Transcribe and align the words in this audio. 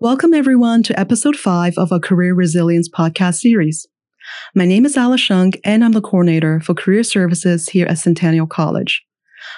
Welcome, 0.00 0.32
everyone, 0.32 0.84
to 0.84 1.00
episode 1.00 1.34
five 1.34 1.74
of 1.76 1.90
our 1.90 1.98
Career 1.98 2.32
Resilience 2.32 2.88
podcast 2.88 3.40
series. 3.40 3.84
My 4.54 4.64
name 4.64 4.86
is 4.86 4.96
Alice 4.96 5.20
Shung, 5.20 5.54
and 5.64 5.84
I'm 5.84 5.90
the 5.90 6.00
coordinator 6.00 6.60
for 6.60 6.72
career 6.72 7.02
services 7.02 7.70
here 7.70 7.84
at 7.86 7.98
Centennial 7.98 8.46
College. 8.46 9.04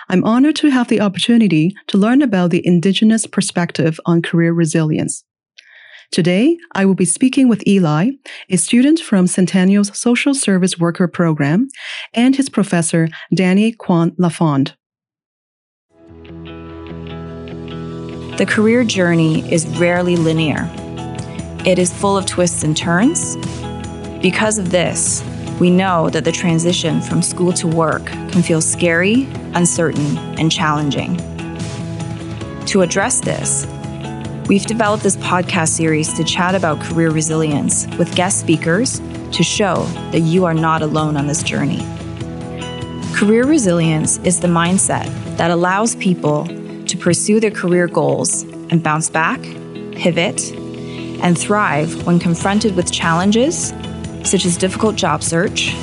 I'm 0.09 0.25
honored 0.25 0.57
to 0.57 0.71
have 0.71 0.89
the 0.89 1.03
opportunity 1.03 1.75
to 1.89 1.99
learn 1.99 2.23
about 2.23 2.53
the 2.53 2.67
Indigenous 2.67 3.27
perspective 3.27 4.01
on 4.07 4.23
career 4.23 4.55
resilience. 4.55 5.25
Today, 6.11 6.57
I 6.73 6.87
will 6.87 6.95
be 6.95 7.05
speaking 7.05 7.51
with 7.51 7.67
Eli, 7.69 8.13
a 8.49 8.57
student 8.57 8.99
from 8.99 9.27
Centennial's 9.27 9.95
Social 9.95 10.33
Service 10.33 10.79
Worker 10.79 11.07
program, 11.07 11.69
and 12.15 12.35
his 12.35 12.49
professor, 12.49 13.09
Danny 13.35 13.73
Kwan 13.73 14.13
Lafond. 14.13 14.73
The 18.41 18.47
career 18.47 18.85
journey 18.85 19.47
is 19.53 19.67
rarely 19.79 20.17
linear. 20.17 20.67
It 21.67 21.79
is 21.79 21.93
full 21.93 22.17
of 22.17 22.25
twists 22.25 22.63
and 22.63 22.75
turns. 22.75 23.37
Because 24.23 24.57
of 24.57 24.71
this, 24.71 25.23
we 25.61 25.69
know 25.69 26.09
that 26.09 26.25
the 26.25 26.33
transition 26.33 27.03
from 27.03 27.21
school 27.21 27.53
to 27.53 27.69
work 27.69 28.07
can 28.07 28.41
feel 28.41 28.63
scary, 28.63 29.29
uncertain, 29.53 30.17
and 30.41 30.51
challenging. 30.51 31.19
To 32.65 32.81
address 32.81 33.21
this, 33.21 33.67
we've 34.49 34.65
developed 34.65 35.03
this 35.03 35.19
podcast 35.19 35.69
series 35.69 36.11
to 36.15 36.25
chat 36.25 36.55
about 36.55 36.81
career 36.81 37.11
resilience 37.11 37.87
with 37.99 38.17
guest 38.17 38.41
speakers 38.41 39.01
to 39.33 39.43
show 39.43 39.85
that 40.13 40.21
you 40.21 40.47
are 40.47 40.55
not 40.55 40.81
alone 40.81 41.19
on 41.19 41.27
this 41.27 41.43
journey. 41.43 41.87
Career 43.15 43.45
resilience 43.45 44.17
is 44.25 44.41
the 44.41 44.49
mindset 44.49 45.05
that 45.37 45.51
allows 45.51 45.95
people 45.97 46.49
pursue 47.01 47.41
their 47.41 47.51
career 47.51 47.89
goals 47.89 48.43
and 48.71 48.83
bounce 48.83 49.09
back, 49.09 49.41
pivot, 49.93 50.53
and 51.23 51.37
thrive 51.39 52.07
when 52.07 52.19
confronted 52.19 52.77
with 52.77 52.93
challenges 52.93 53.73
such 54.23 54.45
as 54.45 54.57
difficult 54.57 54.97
job 54.97 55.23
search, 55.23 55.75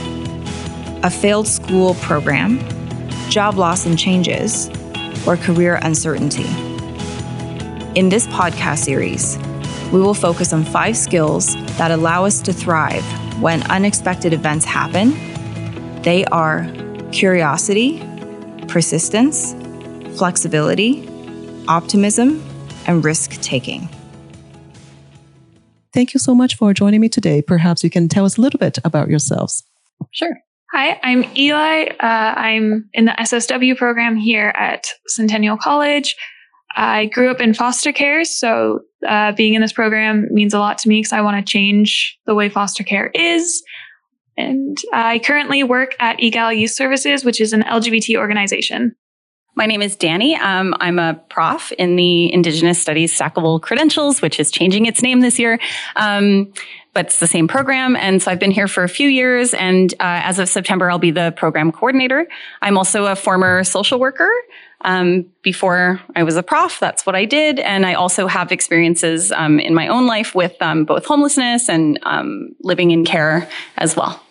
a 1.04 1.09
failed 1.09 1.48
school 1.48 1.96
program, 1.96 2.59
job 3.30 3.56
loss 3.56 3.86
and 3.86 3.98
changes, 3.98 4.70
or 5.28 5.36
career 5.36 5.80
uncertainty. 5.82 6.48
In 7.96 8.09
this 8.09 8.28
podcast 8.28 8.80
series, 8.80 9.38
we 9.92 10.00
will 10.00 10.14
focus 10.14 10.54
on 10.54 10.64
five 10.64 10.96
skills 10.96 11.56
that 11.78 11.92
allow 11.92 12.26
us 12.26 12.42
to 12.42 12.54
thrive 12.54 13.04
when 13.42 13.64
unexpected 13.72 14.34
events 14.34 14.66
happen. 14.66 15.12
They 16.04 16.26
are 16.26 16.70
curiosity, 17.12 18.04
persistence, 18.68 19.56
flexibility, 20.18 21.08
optimism, 21.68 22.44
and 22.88 23.06
risk 23.06 23.40
taking. 23.42 23.88
Thank 25.94 26.14
you 26.14 26.20
so 26.20 26.36
much 26.36 26.56
for 26.56 26.74
joining 26.74 27.02
me 27.02 27.09
today. 27.09 27.42
Perhaps 27.42 27.84
you 27.84 27.90
can 27.90 28.08
tell 28.08 28.26
us 28.26 28.38
a 28.38 28.42
little 28.42 28.59
bit 28.59 28.78
about 28.84 29.09
yourselves. 29.09 29.64
Sure. 30.12 30.36
Hi, 30.74 31.00
I'm 31.02 31.24
Eli. 31.36 31.86
Uh, 31.86 31.96
I'm 32.02 32.90
in 32.94 33.06
the 33.06 33.12
SSW 33.12 33.78
program 33.78 34.18
here 34.18 34.54
at 34.56 34.88
Centennial 35.08 35.58
College. 35.58 36.16
I 36.76 37.06
grew 37.08 37.31
up 37.31 37.40
in 37.40 37.54
foster 37.54 37.92
care, 37.92 38.26
so 38.26 38.81
uh, 39.08 39.31
being 39.31 39.54
in 39.54 39.62
this 39.62 39.74
program 39.74 40.28
means 40.30 40.54
a 40.54 40.59
lot 40.59 40.78
to 40.80 40.90
me 40.90 41.00
because 41.00 41.14
I 41.14 41.22
want 41.22 41.44
to 41.44 41.52
change 41.52 42.18
the 42.26 42.36
way 42.36 42.50
foster 42.50 42.84
care 42.84 43.09
is. 43.16 43.64
And 44.36 44.78
I 44.94 45.20
currently 45.20 45.64
work 45.64 45.96
at 46.00 46.20
Egale 46.20 46.56
Youth 46.56 46.72
Services, 46.72 47.26
which 47.26 47.42
is 47.42 47.54
an 47.54 47.64
LGBT 47.64 48.18
organization. 48.18 48.96
My 49.58 49.66
name 49.66 49.81
is 49.81 49.95
Danny. 49.95 50.36
Um, 50.36 50.75
I'm 50.80 51.00
a 51.00 51.16
prof 51.30 51.72
in 51.80 51.95
the 51.95 52.31
Indigenous 52.31 52.80
Studies 52.80 53.11
Stackable 53.11 53.59
Credentials, 53.59 54.22
which 54.22 54.39
is 54.39 54.52
changing 54.52 54.86
its 54.86 55.02
name 55.02 55.22
this 55.22 55.39
year. 55.39 55.59
Um, 55.95 56.53
but 56.94 57.08
it's 57.08 57.19
the 57.19 57.25
same 57.25 57.47
program. 57.47 57.95
And 57.95 58.22
so 58.22 58.30
I've 58.30 58.38
been 58.38 58.52
here 58.52 58.67
for 58.67 58.83
a 58.83 58.89
few 58.89 59.09
years. 59.09 59.55
And 59.55 59.91
uh, 59.95 60.22
as 60.30 60.38
of 60.38 60.47
September, 60.47 60.91
I'll 60.91 61.00
be 61.00 61.09
the 61.09 61.33
program 61.35 61.72
coordinator. 61.72 62.28
I'm 62.62 62.78
also 62.78 63.07
a 63.07 63.16
former 63.16 63.63
social 63.63 64.00
worker. 64.00 64.29
Um, 64.81 65.25
before 65.41 66.01
I 66.16 66.22
was 66.22 66.35
a 66.35 66.44
prof, 66.44 66.79
that's 66.79 67.07
what 67.07 67.16
I 67.16 67.25
did. 67.25 67.57
And 67.57 67.84
I 67.84 67.96
also 67.96 68.28
have 68.28 68.51
experiences 68.51 69.31
um, 69.31 69.59
in 69.59 69.73
my 69.73 69.88
own 69.88 70.06
life 70.06 70.35
with 70.35 70.56
um, 70.62 70.85
both 70.85 71.06
homelessness 71.06 71.67
and 71.67 72.00
um, 72.03 72.56
living 72.62 72.91
in 72.91 73.06
care 73.06 73.50
as 73.75 73.96
well. 73.96 74.22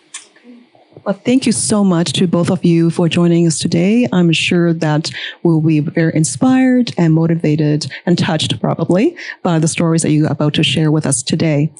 Well, 1.06 1.15
thank 1.15 1.47
you 1.47 1.53
so 1.53 1.84
much 1.84 2.15
to 2.15 2.27
both 2.27 2.50
of 2.50 2.65
you 2.65 2.91
for 2.91 3.09
joining 3.09 3.47
us 3.47 3.61
today. 3.61 4.09
I'm 4.12 4.33
sure 4.33 4.72
that 4.72 5.09
we'll 5.44 5.61
be 5.61 5.78
very 5.78 6.12
inspired 6.17 6.93
and 6.99 7.15
motivated 7.15 7.87
and 8.06 8.19
touched 8.19 8.61
probably 8.61 9.16
by 9.45 9.61
the 9.61 9.69
stories 9.69 10.03
that 10.03 10.11
you're 10.11 10.27
about 10.27 10.55
to 10.55 10.65
share 10.65 10.91
with 10.91 11.06
us 11.06 11.22
today. 11.22 11.72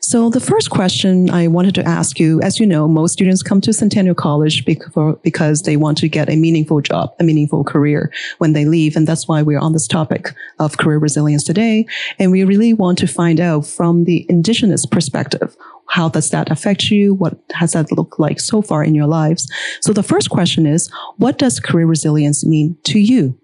So 0.00 0.30
the 0.30 0.40
first 0.40 0.70
question 0.70 1.30
I 1.30 1.46
wanted 1.46 1.76
to 1.76 1.86
ask 1.86 2.18
you, 2.18 2.40
as 2.42 2.58
you 2.58 2.66
know, 2.66 2.88
most 2.88 3.12
students 3.12 3.40
come 3.40 3.60
to 3.60 3.72
Centennial 3.72 4.16
College 4.16 4.64
because 4.64 5.62
they 5.62 5.76
want 5.76 5.96
to 5.98 6.08
get 6.08 6.28
a 6.28 6.34
meaningful 6.34 6.80
job, 6.80 7.14
a 7.20 7.22
meaningful 7.22 7.62
career 7.62 8.12
when 8.38 8.52
they 8.52 8.64
leave. 8.64 8.96
And 8.96 9.06
that's 9.06 9.28
why 9.28 9.42
we're 9.42 9.60
on 9.60 9.74
this 9.74 9.86
topic 9.86 10.34
of 10.58 10.78
career 10.78 10.98
resilience 10.98 11.44
today. 11.44 11.86
And 12.18 12.32
we 12.32 12.42
really 12.42 12.72
want 12.72 12.98
to 12.98 13.06
find 13.06 13.38
out 13.38 13.64
from 13.64 14.06
the 14.06 14.26
indigenous 14.28 14.86
perspective, 14.86 15.56
how 15.88 16.08
does 16.08 16.30
that 16.30 16.50
affect 16.50 16.90
you? 16.90 17.14
What 17.14 17.38
has 17.52 17.72
that 17.72 17.92
looked 17.92 18.18
like 18.18 18.40
so 18.40 18.62
far 18.62 18.82
in 18.82 18.94
your 18.94 19.06
lives? 19.06 19.50
So 19.80 19.92
the 19.92 20.02
first 20.02 20.30
question 20.30 20.66
is, 20.66 20.90
what 21.16 21.38
does 21.38 21.60
career 21.60 21.86
resilience 21.86 22.44
mean 22.44 22.76
to 22.84 22.98
you? 22.98 23.38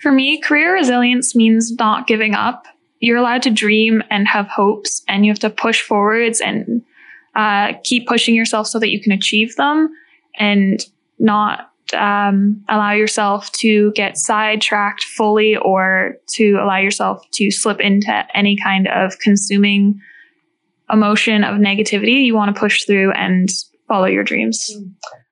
For 0.00 0.12
me, 0.12 0.40
career 0.40 0.74
resilience 0.74 1.34
means 1.34 1.72
not 1.72 2.06
giving 2.06 2.34
up 2.34 2.66
you're 3.02 3.18
allowed 3.18 3.42
to 3.42 3.50
dream 3.50 4.00
and 4.10 4.28
have 4.28 4.46
hopes 4.46 5.02
and 5.08 5.26
you 5.26 5.32
have 5.32 5.40
to 5.40 5.50
push 5.50 5.82
forwards 5.82 6.40
and 6.40 6.82
uh, 7.34 7.72
keep 7.82 8.06
pushing 8.06 8.34
yourself 8.34 8.68
so 8.68 8.78
that 8.78 8.90
you 8.90 9.02
can 9.02 9.10
achieve 9.10 9.56
them 9.56 9.92
and 10.38 10.86
not 11.18 11.72
um, 11.94 12.64
allow 12.68 12.92
yourself 12.92 13.50
to 13.52 13.90
get 13.92 14.16
sidetracked 14.16 15.02
fully 15.02 15.56
or 15.56 16.16
to 16.28 16.52
allow 16.62 16.78
yourself 16.78 17.28
to 17.32 17.50
slip 17.50 17.80
into 17.80 18.24
any 18.34 18.56
kind 18.56 18.86
of 18.86 19.18
consuming 19.18 20.00
emotion 20.92 21.44
of 21.44 21.56
negativity. 21.56 22.24
You 22.24 22.34
want 22.34 22.54
to 22.54 22.60
push 22.60 22.84
through 22.84 23.12
and 23.12 23.48
follow 23.88 24.06
your 24.06 24.24
dreams. 24.24 24.70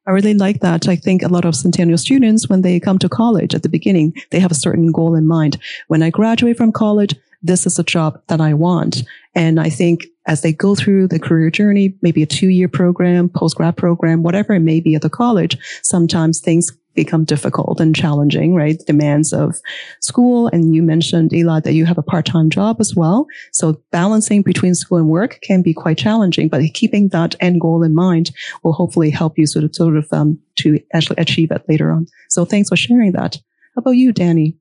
I 0.07 0.13
really 0.13 0.35
like 0.35 0.61
that. 0.61 0.89
I 0.89 0.97
think 0.97 1.23
a 1.23 1.29
lot 1.29 1.45
of 1.45 1.55
Centennial 1.55 1.99
students, 1.99 2.49
when 2.49 2.63
they 2.63 2.81
come 2.81 2.99
to 2.99 3.09
college 3.09 3.55
at 3.55 3.63
the 3.63 3.69
beginning, 3.69 4.15
they 4.31 4.41
have 4.41 4.51
a 4.51 4.57
certain 4.57 4.91
goal 4.91 5.15
in 5.15 5.27
mind. 5.27 5.59
When 5.89 6.03
I 6.03 6.11
graduate 6.11 6.57
from 6.57 6.73
college, 6.73 7.15
this 7.43 7.67
is 7.67 7.79
a 7.79 7.85
job 7.85 8.21
that 8.27 8.41
I 8.41 8.55
want. 8.55 9.03
And 9.35 9.61
I 9.61 9.71
think 9.71 10.07
as 10.27 10.43
they 10.43 10.53
go 10.53 10.75
through 10.75 11.09
the 11.09 11.19
career 11.19 11.51
journey, 11.51 11.95
maybe 12.03 12.23
a 12.23 12.27
two 12.27 12.49
year 12.49 12.69
program, 12.69 13.29
post 13.29 13.57
grad 13.57 13.77
program, 13.77 14.23
whatever 14.23 14.55
it 14.55 14.61
may 14.61 14.81
be 14.81 14.95
at 14.95 15.03
the 15.03 15.11
college, 15.11 15.57
sometimes 15.83 16.41
things 16.41 16.71
become 16.95 17.25
difficult 17.25 17.81
and 17.81 17.95
challenging, 17.95 18.55
right? 18.55 18.79
Demands 18.87 19.33
of 19.33 19.57
school. 20.01 20.49
And 20.49 20.75
you 20.75 20.83
mentioned, 20.83 21.33
Eli, 21.33 21.61
that 21.61 21.75
you 21.75 21.87
have 21.87 21.99
a 21.99 22.03
part-time 22.03 22.51
job 22.51 22.77
as 22.81 22.95
well. 22.95 23.27
So 23.53 23.81
balancing 23.91 24.43
between 24.43 24.75
school 24.75 24.99
and 24.99 25.09
work 25.09 25.39
can 25.43 25.63
be 25.63 25.73
quite 25.73 25.99
challenging, 25.99 26.49
but 26.49 26.63
keeping 26.75 27.09
that 27.09 27.37
end 27.41 27.61
goal 27.61 27.83
in 27.83 27.95
mind 27.95 28.33
will 28.63 28.73
hopefully 28.73 29.11
help 29.11 29.39
you 29.39 29.47
sort 29.47 29.65
of, 29.65 29.75
sort 29.75 29.97
of, 29.97 30.07
um, 30.13 30.39
to 30.57 30.81
actually 30.93 31.17
achieve 31.19 31.51
it 31.51 31.65
later 31.69 31.91
on. 31.91 32.07
So 32.29 32.45
thanks 32.45 32.69
for 32.69 32.77
sharing 32.77 33.13
that. 33.13 33.37
How 33.75 33.81
about 33.81 33.93
you, 33.93 34.13
Danny? 34.13 34.57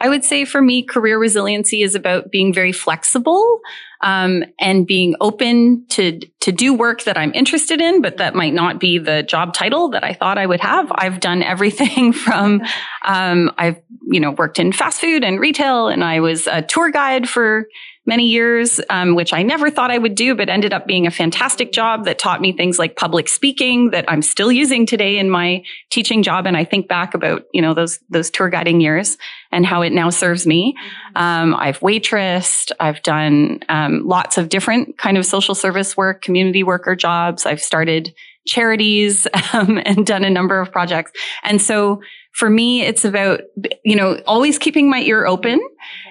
I 0.00 0.08
would 0.08 0.24
say 0.24 0.44
for 0.44 0.60
me, 0.60 0.82
career 0.82 1.16
resiliency 1.16 1.82
is 1.82 1.94
about 1.94 2.32
being 2.32 2.52
very 2.52 2.72
flexible 2.72 3.60
um, 4.02 4.44
and 4.60 4.86
being 4.86 5.14
open 5.20 5.86
to 5.90 6.20
to 6.40 6.52
do 6.52 6.74
work 6.74 7.04
that 7.04 7.16
I'm 7.16 7.32
interested 7.34 7.80
in, 7.80 8.02
but 8.02 8.16
that 8.16 8.34
might 8.34 8.52
not 8.52 8.80
be 8.80 8.98
the 8.98 9.22
job 9.22 9.54
title 9.54 9.90
that 9.90 10.02
I 10.02 10.12
thought 10.12 10.38
I 10.38 10.46
would 10.46 10.60
have. 10.60 10.90
I've 10.94 11.20
done 11.20 11.42
everything 11.42 12.12
from 12.12 12.62
um, 13.04 13.50
I've 13.58 13.80
you 14.02 14.20
know 14.20 14.32
worked 14.32 14.58
in 14.58 14.72
fast 14.72 15.00
food 15.00 15.24
and 15.24 15.40
retail, 15.40 15.88
and 15.88 16.02
I 16.04 16.20
was 16.20 16.46
a 16.46 16.62
tour 16.62 16.90
guide 16.90 17.28
for 17.28 17.66
many 18.04 18.26
years, 18.26 18.80
um, 18.90 19.14
which 19.14 19.32
I 19.32 19.42
never 19.42 19.70
thought 19.70 19.90
I 19.90 19.98
would 19.98 20.16
do, 20.16 20.34
but 20.34 20.48
ended 20.48 20.72
up 20.72 20.86
being 20.86 21.06
a 21.06 21.10
fantastic 21.10 21.70
job 21.70 22.04
that 22.04 22.18
taught 22.18 22.40
me 22.40 22.52
things 22.52 22.78
like 22.78 22.96
public 22.96 23.28
speaking 23.28 23.90
that 23.90 24.04
I'm 24.08 24.22
still 24.22 24.50
using 24.50 24.86
today 24.86 25.18
in 25.18 25.30
my 25.30 25.62
teaching 25.90 26.22
job. 26.22 26.46
And 26.46 26.56
I 26.56 26.64
think 26.64 26.88
back 26.88 27.14
about, 27.14 27.44
you 27.52 27.62
know, 27.62 27.74
those, 27.74 28.00
those 28.10 28.30
tour 28.30 28.48
guiding 28.48 28.80
years 28.80 29.18
and 29.52 29.64
how 29.64 29.82
it 29.82 29.92
now 29.92 30.10
serves 30.10 30.46
me. 30.46 30.74
Um, 31.14 31.54
I've 31.54 31.78
waitressed. 31.80 32.72
I've 32.80 33.02
done 33.02 33.60
um, 33.68 34.06
lots 34.06 34.36
of 34.36 34.48
different 34.48 34.98
kind 34.98 35.16
of 35.16 35.24
social 35.24 35.54
service 35.54 35.96
work, 35.96 36.22
community 36.22 36.64
worker 36.64 36.96
jobs. 36.96 37.46
I've 37.46 37.62
started 37.62 38.12
charities 38.46 39.28
um, 39.52 39.80
and 39.84 40.04
done 40.04 40.24
a 40.24 40.30
number 40.30 40.60
of 40.60 40.72
projects. 40.72 41.12
And 41.44 41.62
so 41.62 42.02
for 42.32 42.48
me, 42.48 42.82
it's 42.82 43.04
about, 43.04 43.42
you 43.84 43.94
know, 43.94 44.20
always 44.26 44.58
keeping 44.58 44.88
my 44.88 45.00
ear 45.00 45.26
open 45.26 45.60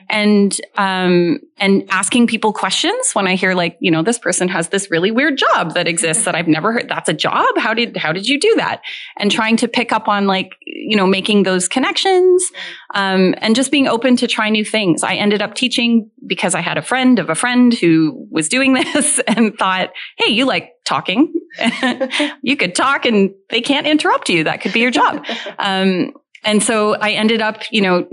and, 0.09 0.59
um, 0.77 1.39
and 1.57 1.83
asking 1.89 2.27
people 2.27 2.53
questions 2.53 3.13
when 3.13 3.27
I 3.27 3.35
hear 3.35 3.53
like, 3.53 3.77
you 3.79 3.89
know, 3.89 4.03
this 4.03 4.19
person 4.19 4.47
has 4.49 4.69
this 4.69 4.91
really 4.91 5.09
weird 5.09 5.37
job 5.37 5.73
that 5.73 5.87
exists 5.87 6.25
that 6.25 6.35
I've 6.35 6.47
never 6.47 6.73
heard. 6.73 6.87
That's 6.89 7.09
a 7.09 7.13
job. 7.13 7.57
How 7.57 7.73
did, 7.73 7.97
how 7.97 8.11
did 8.11 8.27
you 8.27 8.39
do 8.39 8.53
that? 8.57 8.81
And 9.17 9.31
trying 9.31 9.57
to 9.57 9.67
pick 9.67 9.91
up 9.91 10.07
on 10.07 10.27
like, 10.27 10.55
you 10.65 10.95
know, 10.95 11.07
making 11.07 11.43
those 11.43 11.67
connections, 11.67 12.51
Um, 12.93 13.35
and 13.37 13.55
just 13.55 13.71
being 13.71 13.87
open 13.87 14.17
to 14.17 14.27
try 14.27 14.49
new 14.49 14.65
things. 14.65 15.03
I 15.03 15.15
ended 15.15 15.41
up 15.41 15.53
teaching 15.53 16.11
because 16.25 16.55
I 16.55 16.61
had 16.61 16.77
a 16.77 16.81
friend 16.81 17.19
of 17.19 17.29
a 17.29 17.35
friend 17.35 17.73
who 17.73 18.27
was 18.29 18.49
doing 18.49 18.73
this 18.93 19.19
and 19.27 19.57
thought, 19.57 19.91
Hey, 20.17 20.31
you 20.31 20.45
like 20.45 20.73
talking. 20.85 21.33
you 22.41 22.57
could 22.57 22.75
talk 22.75 23.05
and 23.05 23.31
they 23.49 23.61
can't 23.61 23.87
interrupt 23.87 24.29
you. 24.29 24.43
That 24.43 24.61
could 24.61 24.73
be 24.73 24.81
your 24.81 24.91
job. 24.91 25.25
Um, 25.59 26.13
and 26.43 26.63
so 26.63 26.95
I 26.95 27.11
ended 27.11 27.41
up, 27.41 27.61
you 27.71 27.81
know, 27.81 28.07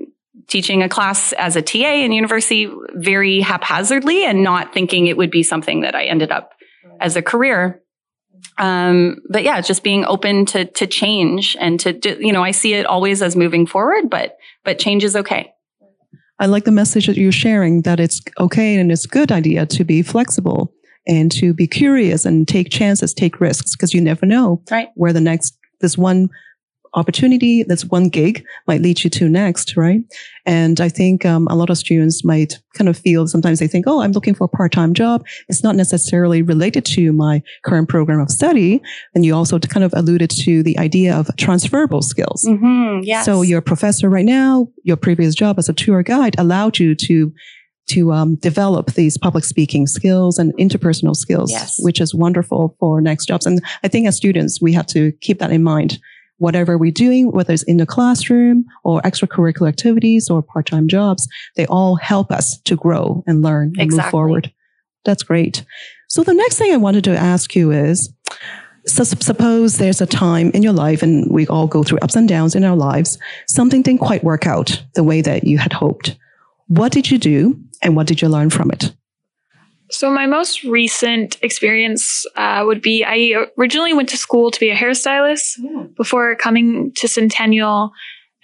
teaching 0.49 0.83
a 0.83 0.89
class 0.89 1.33
as 1.35 1.57
a 1.57 1.63
TA 1.63 1.95
in 1.95 2.13
university 2.13 2.71
very 2.95 3.41
haphazardly 3.41 4.25
and 4.25 4.43
not 4.43 4.75
thinking 4.75 5.07
it 5.07 5.17
would 5.17 5.31
be 5.31 5.43
something 5.43 5.81
that 5.81 5.95
I 5.95 6.05
ended 6.05 6.31
up 6.31 6.53
as 7.01 7.17
a 7.17 7.23
career. 7.23 7.83
Um, 8.59 9.19
but 9.29 9.45
yeah, 9.45 9.61
just 9.61 9.83
being 9.83 10.05
open 10.05 10.45
to 10.47 10.65
to 10.65 10.87
change 10.87 11.57
and 11.61 11.79
to 11.81 11.93
do, 11.93 12.17
you 12.21 12.33
know, 12.33 12.43
I 12.43 12.51
see 12.51 12.75
it 12.75 12.87
always 12.87 13.23
as 13.23 13.37
moving 13.37 13.67
forward, 13.67 14.11
but 14.11 14.37
but 14.65 14.79
change 14.79 15.05
is 15.05 15.17
okay. 15.17 15.53
I 16.41 16.47
like 16.47 16.65
the 16.65 16.71
message 16.71 17.07
that 17.07 17.17
you're 17.17 17.33
sharing 17.33 17.83
that 17.83 17.99
it's 17.99 18.21
okay 18.39 18.77
and 18.77 18.93
it's 18.93 19.05
a 19.05 19.09
good 19.09 19.33
idea 19.33 19.67
to 19.67 19.85
be 19.85 20.03
flexible 20.03 20.73
and 21.07 21.33
to 21.33 21.53
be 21.53 21.67
curious 21.67 22.25
and 22.25 22.47
take 22.47 22.71
chances, 22.71 23.13
take 23.13 23.41
risks 23.41 23.75
because 23.75 23.93
you 23.93 24.01
never 24.01 24.27
know 24.27 24.63
right. 24.71 24.89
where 24.95 25.13
the 25.13 25.21
next 25.21 25.59
this 25.81 25.97
one 25.97 26.29
opportunity 26.95 27.63
that's 27.63 27.85
one 27.85 28.09
gig 28.09 28.45
might 28.67 28.81
lead 28.81 29.03
you 29.05 29.11
to 29.11 29.29
next, 29.29 29.77
right? 29.77 30.01
And 30.47 30.81
I 30.81 30.89
think 30.89 31.27
um, 31.27 31.47
a 31.51 31.55
lot 31.55 31.71
of 31.71 31.79
students 31.79 32.25
might 32.25 32.59
kind 32.75 32.89
of 32.89 32.97
feel 32.97 33.27
sometimes 33.27 33.59
they 33.59 33.67
think, 33.67 33.87
oh, 33.87 34.01
I'm 34.01 34.13
looking 34.13 34.35
for 34.35 34.45
a 34.45 34.49
part-time 34.49 34.95
job. 34.95 35.27
It's 35.49 35.63
not 35.63 35.77
necessarily 35.77 36.43
related 36.43 36.85
to 36.87 37.13
my 37.13 37.43
current 37.65 37.89
program 37.89 38.21
of 38.21 38.31
study. 38.31 38.81
And 39.15 39.25
you 39.25 39.35
also 39.35 39.59
kind 39.59 39.85
of 39.85 39.93
alluded 39.95 40.31
to 40.31 40.63
the 40.63 40.79
idea 40.79 41.17
of 41.17 41.29
transferable 41.37 42.03
skills. 42.03 42.45
Mm-hmm, 42.49 43.05
yes. 43.05 43.25
So 43.25 43.43
you're 43.43 43.61
professor 43.61 44.09
right 44.09 44.25
now. 44.25 44.69
Your 44.85 44.97
previous 44.97 45.35
job 45.35 45.59
as 45.59 45.69
a 45.69 45.75
tour 45.75 46.03
guide 46.03 46.35
allowed 46.39 46.79
you 46.79 46.95
to 46.95 47.33
to 47.89 48.13
um, 48.13 48.37
develop 48.37 48.93
these 48.93 49.17
public 49.17 49.45
speaking 49.45 49.87
skills 49.87 50.39
and 50.39 50.53
interpersonal 50.59 51.17
skills, 51.17 51.51
yes. 51.51 51.79
which 51.81 52.01
is 52.01 52.15
wonderful 52.15 52.77
for 52.79 53.01
next 53.01 53.27
jobs. 53.27 53.47
And 53.47 53.63
I 53.83 53.89
think 53.89 54.07
as 54.07 54.17
students, 54.17 54.61
we 54.61 54.73
have 54.75 54.87
to 54.89 55.13
keep 55.21 55.39
that 55.39 55.51
in 55.51 55.63
mind 55.63 55.99
whatever 56.39 56.79
we're 56.79 56.91
doing, 56.91 57.31
whether 57.31 57.53
it's 57.53 57.63
in 57.65 57.77
the 57.77 57.87
classroom 57.87 58.65
or 58.85 59.01
extracurricular 59.03 59.69
activities 59.69 60.31
or 60.31 60.43
part-time 60.43 60.89
jobs, 60.89 61.29
they 61.57 61.67
all 61.67 61.97
help 61.97 62.31
us 62.31 62.61
to 62.63 62.77
grow 62.77 63.23
and 63.27 63.43
learn 63.43 63.73
and 63.77 63.83
exactly. 63.83 64.07
move 64.07 64.11
forward. 64.11 64.53
That's 65.05 65.23
great. 65.23 65.65
So 66.09 66.23
the 66.23 66.35
next 66.35 66.59
thing 66.59 66.73
I 66.73 66.79
wanted 66.79 67.05
to 67.05 67.17
ask 67.17 67.55
you 67.55 67.71
is, 67.71 68.13
so 68.87 69.05
suppose 69.05 69.77
there's 69.77 70.01
a 70.01 70.07
time 70.07 70.51
in 70.53 70.63
your 70.63 70.73
life 70.73 71.03
and 71.03 71.31
we 71.31 71.47
all 71.49 71.67
go 71.67 71.83
through 71.83 71.99
ups 71.99 72.17
and 72.17 72.29
downs 72.29 72.55
in 72.55 72.65
our 72.65 72.77
lives, 72.77 73.19
something 73.47 73.83
didn't 73.83 74.01
quite 74.01 74.25
work 74.25 74.47
out 74.47 74.83
the 74.95 75.05
way 75.05 75.21
that 75.21 75.45
you 75.45 75.59
had 75.59 75.73
hoped. 75.73 76.17
What 76.69 76.93
did 76.93 77.11
you 77.11 77.19
do 77.19 77.61
and 77.83 77.97
what 77.97 78.07
did 78.07 78.23
you 78.23 78.29
learn 78.29 78.49
from 78.51 78.71
it? 78.71 78.93
So, 79.91 80.11
my 80.11 80.27
most 80.27 80.65
recent 80.65 81.39
experience 81.43 82.27
uh, 82.37 82.63
would 82.67 82.83
be 82.83 83.05
I 83.05 83.47
originally 83.57 83.95
went 83.95 84.09
to 84.11 84.17
school 84.17 84.51
to 84.51 84.61
be 84.61 84.71
a 84.71 84.77
hairstylist 84.77 85.61
mm. 85.61 85.95
before 85.97 86.35
coming 86.37 86.93
to 86.97 87.09
Centennial, 87.09 87.93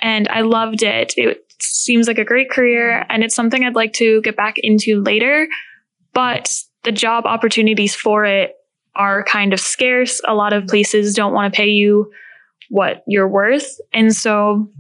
and 0.01 0.27
I 0.29 0.41
loved 0.41 0.83
it. 0.83 1.15
It 1.17 1.45
seems 1.61 2.09
like 2.09 2.19
a 2.19 2.25
great 2.25 2.51
career, 2.51 3.05
and 3.09 3.23
it's 3.23 3.35
something 3.35 3.65
I'd 3.65 3.75
like 3.75 3.93
to 3.95 4.23
get 4.23 4.37
back 4.37 4.57
into 4.59 5.03
later. 5.03 5.47
But 6.15 6.55
the 6.85 6.93
job 6.93 7.27
opportunities 7.27 7.95
for 7.95 8.25
it 8.25 8.55
are 8.95 9.25
kind 9.25 9.53
of 9.53 9.61
scarce. 9.61 10.21
A 10.27 10.35
lot 10.35 10.53
of 10.53 10.67
places 10.67 11.15
don't 11.15 11.33
want 11.33 11.53
to 11.53 11.57
pay 11.57 11.69
you 11.69 12.11
what 12.71 13.03
you're 13.07 13.29
worth. 13.29 13.79
And 13.93 14.15
so 14.15 14.71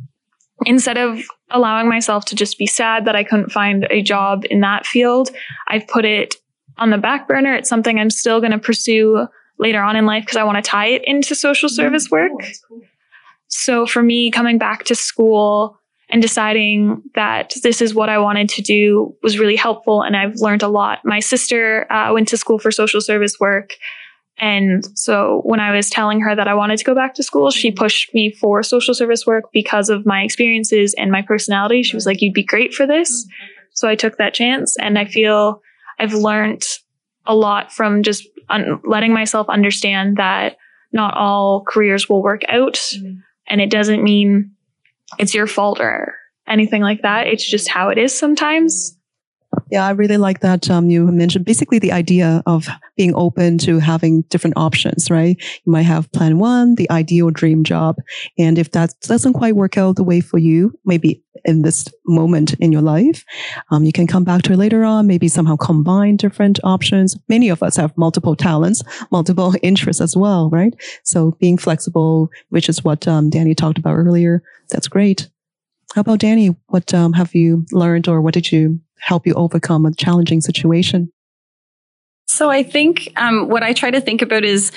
instead 0.64 0.96
of 0.96 1.20
allowing 1.50 1.88
myself 1.88 2.25
to 2.26 2.37
just 2.37 2.58
be 2.58 2.67
sad 2.67 3.05
that 3.05 3.17
I 3.17 3.25
couldn't 3.25 3.50
find 3.50 3.87
a 3.90 4.02
job 4.02 4.44
in 4.49 4.60
that 4.60 4.87
field, 4.87 5.31
I've 5.69 5.87
put 5.88 6.05
it 6.05 6.37
on 6.78 6.90
the 6.90 6.98
back 6.98 7.28
burner. 7.28 7.54
It's 7.54 7.68
something 7.68 7.98
I'm 7.98 8.10
still 8.10 8.40
going 8.40 8.52
to 8.52 8.58
pursue 8.58 9.26
later 9.58 9.82
on 9.82 9.96
in 9.96 10.06
life 10.06 10.24
because 10.24 10.36
I 10.36 10.44
want 10.44 10.62
to 10.62 10.68
tie 10.68 10.88
it 10.88 11.02
into 11.04 11.34
social 11.34 11.68
mm-hmm. 11.68 11.76
service 11.76 12.10
work. 12.10 12.32
Cool. 12.68 12.82
So 13.48 13.86
for 13.86 14.02
me, 14.02 14.30
coming 14.30 14.58
back 14.58 14.84
to 14.84 14.94
school 14.94 15.78
and 16.10 16.20
deciding 16.20 17.02
that 17.14 17.54
this 17.62 17.80
is 17.80 17.94
what 17.94 18.08
I 18.08 18.18
wanted 18.18 18.48
to 18.50 18.62
do 18.62 19.16
was 19.22 19.38
really 19.38 19.56
helpful. 19.56 20.02
And 20.02 20.16
I've 20.16 20.36
learned 20.36 20.62
a 20.62 20.68
lot. 20.68 21.00
My 21.04 21.20
sister 21.20 21.90
uh, 21.90 22.12
went 22.12 22.28
to 22.28 22.36
school 22.36 22.58
for 22.58 22.70
social 22.70 23.00
service 23.00 23.38
work. 23.40 23.74
And 24.38 24.84
so 24.98 25.42
when 25.44 25.60
I 25.60 25.74
was 25.74 25.88
telling 25.88 26.20
her 26.20 26.34
that 26.34 26.48
I 26.48 26.54
wanted 26.54 26.78
to 26.78 26.84
go 26.84 26.94
back 26.94 27.14
to 27.14 27.22
school, 27.22 27.50
she 27.50 27.68
mm-hmm. 27.70 27.78
pushed 27.78 28.12
me 28.12 28.32
for 28.32 28.62
social 28.62 28.92
service 28.92 29.24
work 29.26 29.44
because 29.52 29.88
of 29.88 30.04
my 30.04 30.22
experiences 30.22 30.94
and 30.98 31.12
my 31.12 31.22
personality. 31.22 31.84
She 31.84 31.96
was 31.96 32.06
like, 32.06 32.20
you'd 32.20 32.34
be 32.34 32.42
great 32.42 32.74
for 32.74 32.86
this. 32.86 33.24
Mm-hmm. 33.24 33.44
So 33.74 33.88
I 33.88 33.94
took 33.94 34.18
that 34.18 34.34
chance 34.34 34.76
and 34.78 34.98
I 34.98 35.04
feel 35.04 35.62
I've 35.99 36.14
learned 36.14 36.62
a 37.26 37.35
lot 37.35 37.73
from 37.73 38.02
just 38.02 38.26
un- 38.49 38.81
letting 38.85 39.12
myself 39.12 39.49
understand 39.49 40.17
that 40.17 40.56
not 40.93 41.14
all 41.14 41.64
careers 41.67 42.08
will 42.08 42.23
work 42.23 42.43
out. 42.49 42.75
Mm-hmm. 42.75 43.20
And 43.46 43.61
it 43.61 43.70
doesn't 43.70 44.02
mean 44.02 44.52
it's 45.19 45.35
your 45.35 45.46
fault 45.46 45.81
or 45.81 46.14
anything 46.46 46.82
like 46.82 47.02
that. 47.02 47.26
It's 47.26 47.49
just 47.49 47.69
how 47.69 47.88
it 47.88 47.99
is 47.99 48.17
sometimes. 48.17 48.94
Yeah, 49.74 49.86
I 49.88 49.90
really 49.90 50.18
like 50.18 50.38
that. 50.38 50.70
Um, 50.70 50.88
you 50.88 51.04
mentioned 51.08 51.44
basically 51.44 51.80
the 51.80 51.90
idea 51.90 52.44
of 52.46 52.68
being 52.96 53.12
open 53.16 53.58
to 53.58 53.80
having 53.80 54.22
different 54.30 54.56
options, 54.56 55.10
right? 55.10 55.36
You 55.66 55.72
might 55.72 55.82
have 55.82 56.12
plan 56.12 56.38
one, 56.38 56.76
the 56.76 56.88
ideal 56.92 57.30
dream 57.30 57.64
job. 57.64 57.96
And 58.38 58.56
if 58.56 58.70
that 58.70 58.94
doesn't 59.02 59.32
quite 59.32 59.56
work 59.56 59.76
out 59.76 59.96
the 59.96 60.04
way 60.04 60.20
for 60.20 60.38
you, 60.38 60.78
maybe 60.84 61.24
in 61.44 61.62
this 61.62 61.88
moment 62.06 62.54
in 62.60 62.70
your 62.70 62.82
life, 62.82 63.24
um, 63.72 63.82
you 63.82 63.90
can 63.90 64.06
come 64.06 64.22
back 64.22 64.42
to 64.42 64.52
it 64.52 64.58
later 64.58 64.84
on, 64.84 65.08
maybe 65.08 65.26
somehow 65.26 65.56
combine 65.56 66.18
different 66.18 66.60
options. 66.62 67.16
Many 67.28 67.48
of 67.48 67.60
us 67.60 67.74
have 67.74 67.98
multiple 67.98 68.36
talents, 68.36 68.80
multiple 69.10 69.56
interests 69.64 70.00
as 70.00 70.16
well, 70.16 70.50
right? 70.50 70.72
So 71.02 71.32
being 71.40 71.58
flexible, 71.58 72.30
which 72.50 72.68
is 72.68 72.84
what 72.84 73.08
um, 73.08 73.28
Danny 73.28 73.56
talked 73.56 73.78
about 73.78 73.96
earlier, 73.96 74.40
that's 74.70 74.86
great. 74.86 75.28
How 75.96 76.02
about 76.02 76.20
Danny? 76.20 76.54
What 76.68 76.94
um, 76.94 77.12
have 77.14 77.34
you 77.34 77.66
learned 77.72 78.06
or 78.06 78.20
what 78.20 78.34
did 78.34 78.52
you 78.52 78.80
help 79.04 79.26
you 79.26 79.34
overcome 79.34 79.86
a 79.86 79.94
challenging 79.94 80.40
situation? 80.40 81.10
So 82.26 82.50
I 82.50 82.62
think 82.62 83.12
um, 83.16 83.48
what 83.48 83.62
I 83.62 83.72
try 83.72 83.90
to 83.90 84.00
think 84.00 84.22
about 84.22 84.44
is 84.44 84.72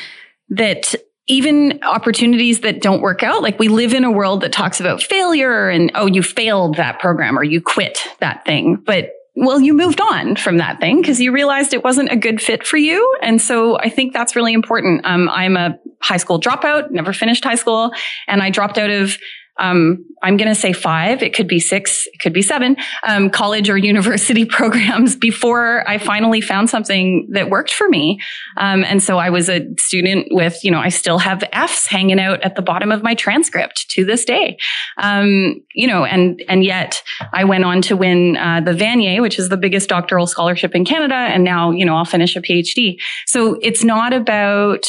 that 0.50 0.96
even 1.28 1.80
opportunities 1.84 2.62
that 2.62 2.82
don't 2.82 3.02
work 3.02 3.24
out, 3.24 3.42
like 3.42 3.60
we 3.60 3.68
live 3.68 3.94
in 3.94 4.04
a 4.04 4.12
world 4.12 4.42
that 4.42 4.52
talks 4.52 4.80
about 4.80 5.02
failure 5.02 5.70
and, 5.70 5.92
oh, 5.96 6.06
you 6.06 6.24
failed 6.24 6.76
that 6.76 7.00
program 7.00 7.38
or 7.38 7.44
you 7.44 7.62
quit 7.62 8.00
that 8.20 8.46
thing. 8.46 8.76
But 8.76 9.12
well, 9.36 9.60
you 9.60 9.74
moved 9.74 10.02
on 10.02 10.36
from 10.36 10.58
that 10.58 10.80
thing 10.80 11.00
because 11.00 11.22
you 11.22 11.32
realized 11.32 11.74
it 11.74 11.84
wasn't 11.84 12.12
a 12.12 12.16
good 12.16 12.42
fit 12.42 12.66
for 12.66 12.78
you. 12.78 13.18
And 13.22 13.42
so 13.42 13.78
I 13.78 13.90
think 13.90 14.14
that's 14.14 14.36
really 14.36 14.54
important. 14.54 15.06
Um, 15.06 15.30
I'm 15.30 15.56
a 15.56 15.78
high 16.02 16.18
school 16.18 16.40
dropout, 16.40 16.90
never 16.92 17.14
finished 17.14 17.44
high 17.44 17.56
school, 17.56 17.92
and 18.28 18.42
I 18.42 18.50
dropped 18.50 18.80
out 18.80 18.90
of 18.90 19.18
um, 19.60 20.06
I'm 20.24 20.38
going 20.38 20.48
to 20.48 20.56
say 20.56 20.74
five. 20.74 21.22
It 21.22 21.34
could 21.34 21.48
be 21.48 21.60
six. 21.60 22.08
It 22.08 22.20
could 22.20 22.34
be 22.34 22.42
seven 22.42 22.76
um, 23.04 23.30
college 23.30 23.70
or 23.70 23.78
university 23.78 24.46
programs 24.58 25.16
before 25.16 25.88
I 25.88 25.98
finally 25.98 26.42
found 26.42 26.70
something 26.70 27.28
that 27.32 27.50
worked 27.50 27.72
for 27.72 27.88
me. 27.88 28.20
Um, 28.58 28.84
and 28.84 29.02
so 29.02 29.18
I 29.18 29.30
was 29.30 29.50
a 29.50 29.68
student 29.78 30.28
with, 30.32 30.64
you 30.64 30.72
know, 30.72 30.80
I 30.80 30.90
still 30.90 31.20
have 31.20 31.44
F's 31.52 31.88
hanging 31.88 32.20
out 32.20 32.42
at 32.42 32.56
the 32.56 32.62
bottom 32.62 32.92
of 32.92 33.04
my 33.04 33.16
transcript 33.16 33.90
to 33.92 34.06
this 34.06 34.26
day. 34.26 34.58
Um, 34.98 35.64
you 35.74 35.88
know, 35.88 36.06
and 36.06 36.42
and 36.50 36.64
yet 36.64 37.02
I 37.34 37.44
went 37.44 37.64
on 37.64 37.82
to 37.84 37.96
win 37.96 38.38
uh, 38.38 38.62
the 38.62 38.72
Vanier, 38.74 39.22
which 39.22 39.40
is 39.40 39.50
the 39.50 39.58
biggest 39.58 39.90
doctoral 39.90 40.28
scholarship 40.28 40.76
in 40.76 40.86
Canada, 40.86 41.16
and 41.16 41.44
now 41.44 41.72
you 41.72 41.86
know 41.86 41.96
I'll 41.96 42.06
finish 42.06 42.36
a 42.36 42.42
PhD. 42.42 42.98
So 43.26 43.58
it's 43.62 43.84
not 43.84 44.14
about 44.14 44.86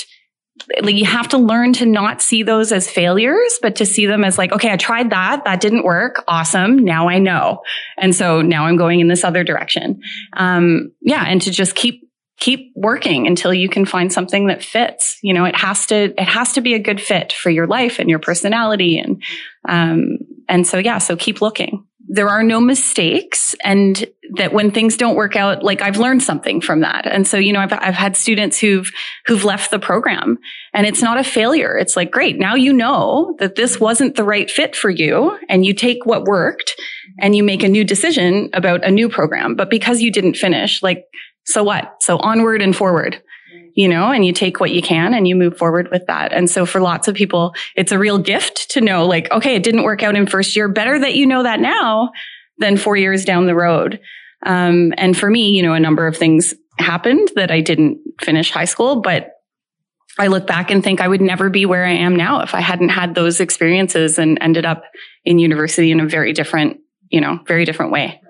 like 0.82 0.94
you 0.94 1.04
have 1.04 1.28
to 1.28 1.38
learn 1.38 1.72
to 1.74 1.86
not 1.86 2.20
see 2.22 2.42
those 2.42 2.72
as 2.72 2.90
failures, 2.90 3.58
but 3.62 3.76
to 3.76 3.86
see 3.86 4.06
them 4.06 4.24
as 4.24 4.38
like, 4.38 4.52
okay, 4.52 4.72
I 4.72 4.76
tried 4.76 5.10
that. 5.10 5.44
That 5.44 5.60
didn't 5.60 5.84
work. 5.84 6.24
Awesome. 6.28 6.78
Now 6.78 7.08
I 7.08 7.18
know. 7.18 7.62
And 7.96 8.14
so 8.14 8.42
now 8.42 8.66
I'm 8.66 8.76
going 8.76 9.00
in 9.00 9.08
this 9.08 9.24
other 9.24 9.44
direction. 9.44 10.00
Um, 10.34 10.92
yeah. 11.00 11.24
And 11.26 11.40
to 11.42 11.50
just 11.50 11.74
keep, 11.74 12.08
keep 12.38 12.72
working 12.76 13.26
until 13.26 13.52
you 13.52 13.68
can 13.68 13.84
find 13.84 14.12
something 14.12 14.46
that 14.46 14.62
fits. 14.62 15.18
You 15.22 15.34
know, 15.34 15.44
it 15.44 15.56
has 15.56 15.86
to, 15.86 15.96
it 16.20 16.28
has 16.28 16.52
to 16.52 16.60
be 16.60 16.74
a 16.74 16.78
good 16.78 17.00
fit 17.00 17.32
for 17.32 17.50
your 17.50 17.66
life 17.66 17.98
and 17.98 18.08
your 18.08 18.20
personality. 18.20 18.98
And, 18.98 19.22
um, 19.68 20.18
and 20.48 20.66
so, 20.66 20.78
yeah, 20.78 20.98
so 20.98 21.16
keep 21.16 21.40
looking 21.40 21.84
there 22.08 22.28
are 22.28 22.42
no 22.42 22.58
mistakes 22.58 23.54
and 23.62 24.06
that 24.37 24.52
when 24.52 24.70
things 24.70 24.97
don't 24.97 25.16
work 25.16 25.37
out 25.37 25.62
like 25.62 25.82
i've 25.82 25.99
learned 25.99 26.23
something 26.23 26.61
from 26.61 26.80
that 26.80 27.06
and 27.06 27.26
so 27.26 27.37
you 27.37 27.52
know 27.52 27.61
i've, 27.61 27.73
I've 27.73 27.94
had 27.94 28.16
students 28.16 28.58
who've 28.58 28.90
who've 29.26 29.44
left 29.44 29.70
the 29.70 29.78
program 29.78 30.38
and 30.75 30.87
it's 30.87 31.02
not 31.02 31.18
a 31.18 31.25
failure 31.25 31.76
it's 31.76 31.97
like 31.97 32.11
great 32.11 32.38
now 32.38 32.54
you 32.54 32.73
know 32.73 33.35
that 33.38 33.54
this 33.54 33.80
wasn't 33.80 34.16
the 34.16 34.25
right 34.25 34.50
fit 34.50 34.76
for 34.76 34.90
you 34.90 35.38
and 35.49 35.64
you 35.64 35.75
take 35.75 36.06
what 36.06 36.25
worked 36.25 36.75
and 37.18 37.35
you 37.35 37.42
make 37.42 37.62
a 37.62 37.68
new 37.68 37.85
decision 37.85 38.50
about 38.52 38.85
a 38.85 38.90
new 38.90 39.08
program 39.08 39.54
but 39.54 39.70
because 39.70 40.00
you 40.00 40.11
didn't 40.11 40.35
finish 40.35 40.82
like 40.82 41.04
so 41.44 41.62
what 41.62 42.02
so 42.02 42.18
onward 42.18 42.62
and 42.62 42.76
forward 42.76 43.23
you 43.78 43.87
know, 43.87 44.11
and 44.11 44.26
you 44.26 44.32
take 44.32 44.58
what 44.58 44.73
you 44.73 44.82
can 44.82 45.14
and 45.14 45.28
you 45.28 45.37
move 45.37 45.56
forward 45.56 45.88
with 45.92 46.04
that. 46.08 46.32
And 46.32 46.50
so 46.50 46.66
for 46.66 46.80
lots 46.80 47.06
of 47.06 47.14
people, 47.14 47.54
it's 47.76 47.92
a 47.92 47.99
real 47.99 48.18
gift 48.18 48.73
to 48.73 48.80
know 48.80 49.06
like, 49.06 49.30
okay, 49.30 49.54
it 49.54 49.62
didn't 49.62 49.85
work 49.85 50.02
out 50.02 50.16
in 50.16 50.26
first 50.26 50.56
year. 50.56 50.66
Better 50.66 50.99
that 50.99 51.14
you 51.14 51.26
know 51.26 51.44
that 51.44 51.61
now 51.61 52.11
than 52.58 52.76
four 52.76 52.96
years 52.96 53.24
down 53.24 53.46
the 53.46 53.54
road. 53.54 54.00
Um, 54.44 54.92
and 54.96 55.16
for 55.16 55.28
me, 55.28 55.50
you 55.50 55.62
know, 55.62 55.74
a 55.74 55.80
number 55.80 56.06
of 56.06 56.16
things 56.16 56.54
happened 56.78 57.30
that 57.34 57.50
I 57.50 57.60
didn't 57.60 57.98
finish 58.20 58.50
high 58.50 58.64
school, 58.64 59.00
but 59.00 59.32
I 60.18 60.26
look 60.26 60.46
back 60.46 60.70
and 60.70 60.82
think 60.82 61.00
I 61.00 61.08
would 61.08 61.20
never 61.20 61.48
be 61.48 61.66
where 61.66 61.84
I 61.84 61.92
am 61.92 62.16
now 62.16 62.40
if 62.40 62.54
I 62.54 62.60
hadn't 62.60 62.88
had 62.88 63.14
those 63.14 63.40
experiences 63.40 64.18
and 64.18 64.38
ended 64.40 64.66
up 64.66 64.82
in 65.24 65.38
university 65.38 65.90
in 65.90 66.00
a 66.00 66.06
very 66.06 66.32
different, 66.32 66.78
you 67.08 67.20
know, 67.20 67.40
very 67.46 67.64
different 67.64 67.92
way. 67.92 68.20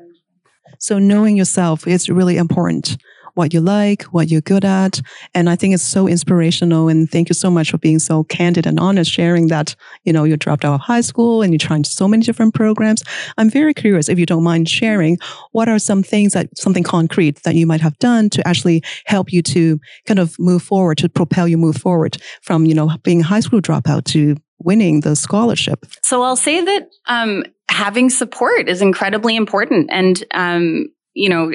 So 0.78 0.98
knowing 0.98 1.36
yourself 1.36 1.86
is 1.86 2.08
really 2.08 2.36
important 2.36 2.96
what 3.38 3.54
you 3.54 3.60
like, 3.60 4.02
what 4.10 4.28
you're 4.28 4.40
good 4.40 4.64
at. 4.64 5.00
And 5.32 5.48
I 5.48 5.54
think 5.54 5.72
it's 5.72 5.84
so 5.84 6.08
inspirational. 6.08 6.88
And 6.88 7.08
thank 7.08 7.28
you 7.28 7.34
so 7.34 7.48
much 7.48 7.70
for 7.70 7.78
being 7.78 8.00
so 8.00 8.24
candid 8.24 8.66
and 8.66 8.80
honest, 8.80 9.12
sharing 9.12 9.46
that, 9.46 9.76
you 10.02 10.12
know, 10.12 10.24
you 10.24 10.36
dropped 10.36 10.64
out 10.64 10.74
of 10.74 10.80
high 10.80 11.02
school 11.02 11.40
and 11.42 11.52
you 11.52 11.58
tried 11.58 11.86
so 11.86 12.08
many 12.08 12.24
different 12.24 12.52
programs. 12.52 13.04
I'm 13.38 13.48
very 13.48 13.74
curious 13.74 14.08
if 14.08 14.18
you 14.18 14.26
don't 14.26 14.42
mind 14.42 14.68
sharing, 14.68 15.18
what 15.52 15.68
are 15.68 15.78
some 15.78 16.02
things 16.02 16.32
that, 16.32 16.48
something 16.58 16.82
concrete 16.82 17.44
that 17.44 17.54
you 17.54 17.64
might 17.64 17.80
have 17.80 17.96
done 18.00 18.28
to 18.30 18.46
actually 18.46 18.82
help 19.06 19.32
you 19.32 19.40
to 19.42 19.78
kind 20.04 20.18
of 20.18 20.36
move 20.40 20.64
forward, 20.64 20.98
to 20.98 21.08
propel 21.08 21.46
you 21.46 21.58
move 21.58 21.76
forward 21.76 22.18
from, 22.42 22.66
you 22.66 22.74
know, 22.74 22.90
being 23.04 23.20
a 23.20 23.24
high 23.24 23.38
school 23.38 23.60
dropout 23.60 24.02
to 24.06 24.34
winning 24.58 25.02
the 25.02 25.14
scholarship? 25.14 25.86
So 26.02 26.22
I'll 26.22 26.34
say 26.34 26.60
that 26.60 26.88
um, 27.06 27.44
having 27.70 28.10
support 28.10 28.68
is 28.68 28.82
incredibly 28.82 29.36
important. 29.36 29.90
And, 29.92 30.24
um, 30.34 30.88
you 31.14 31.28
know, 31.28 31.52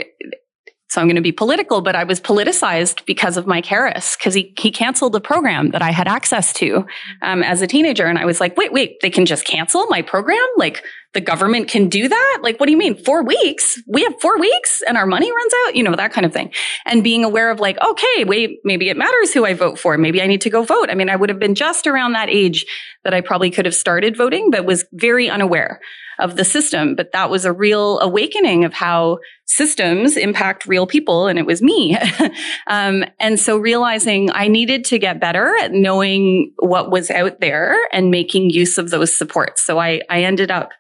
so 0.94 1.02
I'm 1.02 1.08
going 1.08 1.16
to 1.16 1.24
be 1.24 1.32
political, 1.32 1.82
but 1.82 1.96
I 1.96 2.04
was 2.04 2.22
politicized 2.22 3.04
because 3.08 3.36
of 3.36 3.48
Mike 3.48 3.66
Harris 3.66 4.16
because 4.16 4.36
he, 4.36 4.54
he 4.60 4.70
canceled 4.70 5.14
the 5.14 5.20
program 5.20 5.72
that 5.72 5.82
I 5.82 5.90
had 5.90 6.08
access 6.08 6.54
to 6.54 6.86
um, 7.24 7.42
as 7.42 7.64
a 7.64 7.68
teenager. 7.68 8.06
And 8.06 8.20
I 8.20 8.26
was 8.26 8.40
like, 8.40 8.56
wait, 8.56 8.72
wait, 8.72 9.00
they 9.02 9.10
can 9.10 9.26
just 9.26 9.44
cancel 9.44 9.88
my 9.88 10.04
program? 10.04 10.46
Like 10.56 10.84
the 11.16 11.20
government 11.20 11.68
can 11.68 11.90
do 11.90 12.08
that? 12.08 12.40
Like, 12.44 12.60
what 12.60 12.68
do 12.68 12.74
you 12.74 12.78
mean? 12.78 12.96
Four 12.96 13.24
weeks? 13.24 13.82
We 13.88 14.04
have 14.04 14.14
four 14.22 14.40
weeks 14.40 14.84
and 14.88 14.96
our 14.96 15.08
money 15.08 15.32
runs 15.32 15.54
out? 15.66 15.76
You 15.76 15.82
know, 15.82 15.96
that 15.96 16.14
kind 16.14 16.28
of 16.28 16.32
thing. 16.32 16.54
And 16.86 17.04
being 17.04 17.24
aware 17.24 17.50
of 17.50 17.60
like, 17.60 17.82
okay, 17.82 18.24
wait, 18.24 18.60
maybe 18.64 18.90
it 18.90 18.96
matters 18.96 19.34
who 19.34 19.46
I 19.46 19.56
vote 19.56 19.80
for. 19.80 19.98
Maybe 19.98 20.22
I 20.22 20.28
need 20.28 20.42
to 20.42 20.52
go 20.52 20.62
vote. 20.62 20.92
I 20.92 20.94
mean, 20.94 21.10
I 21.10 21.16
would 21.16 21.30
have 21.30 21.40
been 21.40 21.56
just 21.56 21.88
around 21.88 22.12
that 22.14 22.30
age 22.30 22.68
that 23.04 23.16
I 23.16 23.22
probably 23.22 23.50
could 23.50 23.66
have 23.66 23.74
started 23.74 24.16
voting, 24.16 24.52
but 24.52 24.64
was 24.64 24.86
very 24.94 25.28
unaware 25.28 25.82
of 26.20 26.36
the 26.36 26.46
system. 26.46 26.96
But 26.96 27.12
that 27.12 27.30
was 27.30 27.46
a 27.46 27.54
real 27.54 28.00
awakening 28.00 28.66
of 28.66 28.74
how 28.74 29.20
systems 29.46 30.18
impact 30.18 30.66
real 30.66 30.88
people. 30.88 31.28
And 31.28 31.38
it 31.38 31.46
was 31.46 31.62
me. 31.62 31.98
um, 32.68 33.04
and 33.20 33.40
so 33.40 33.58
realizing 33.58 34.32
I 34.32 34.48
needed 34.48 34.86
to 34.86 35.00
get 35.00 35.20
better 35.20 35.56
at 35.58 35.72
knowing 35.72 36.54
what 36.60 36.92
was 36.92 37.12
out 37.12 37.40
there 37.40 37.78
and 37.92 38.12
making 38.12 38.50
use 38.50 38.78
of 38.78 38.90
those 38.90 39.16
supports. 39.16 39.62
So 39.64 39.80
I, 39.80 40.02
I 40.10 40.24
ended 40.24 40.52
up 40.52 40.72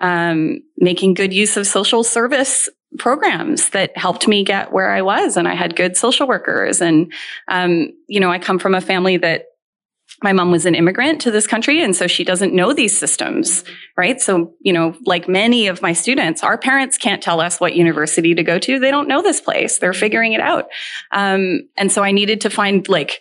um, 0.00 0.58
making 0.78 1.14
good 1.14 1.32
use 1.32 1.56
of 1.56 1.66
social 1.66 2.04
service 2.04 2.68
programs 2.98 3.70
that 3.70 3.96
helped 3.96 4.28
me 4.28 4.44
get 4.44 4.72
where 4.72 4.90
I 4.90 5.02
was. 5.02 5.36
And 5.36 5.46
I 5.46 5.54
had 5.54 5.76
good 5.76 5.96
social 5.96 6.26
workers. 6.26 6.80
And, 6.80 7.12
um, 7.48 7.90
you 8.08 8.20
know, 8.20 8.30
I 8.30 8.38
come 8.38 8.58
from 8.58 8.74
a 8.74 8.80
family 8.80 9.16
that 9.18 9.46
my 10.22 10.32
mom 10.32 10.50
was 10.50 10.66
an 10.66 10.74
immigrant 10.74 11.20
to 11.20 11.30
this 11.30 11.46
country 11.46 11.82
and 11.82 11.94
so 11.94 12.06
she 12.06 12.24
doesn't 12.24 12.54
know 12.54 12.72
these 12.72 12.96
systems 12.96 13.64
right? 13.96 14.20
So 14.20 14.54
you 14.60 14.72
know 14.72 14.94
like 15.04 15.28
many 15.28 15.66
of 15.66 15.82
my 15.82 15.92
students 15.92 16.42
our 16.42 16.58
parents 16.58 16.98
can't 16.98 17.22
tell 17.22 17.40
us 17.40 17.60
what 17.60 17.74
university 17.74 18.34
to 18.34 18.42
go 18.42 18.58
to. 18.58 18.78
They 18.78 18.90
don't 18.90 19.08
know 19.08 19.22
this 19.22 19.40
place. 19.40 19.78
They're 19.78 19.92
figuring 19.92 20.32
it 20.32 20.40
out. 20.40 20.68
Um, 21.12 21.68
and 21.76 21.90
so 21.90 22.02
i 22.02 22.12
needed 22.12 22.40
to 22.42 22.50
find 22.50 22.88
like 22.88 23.20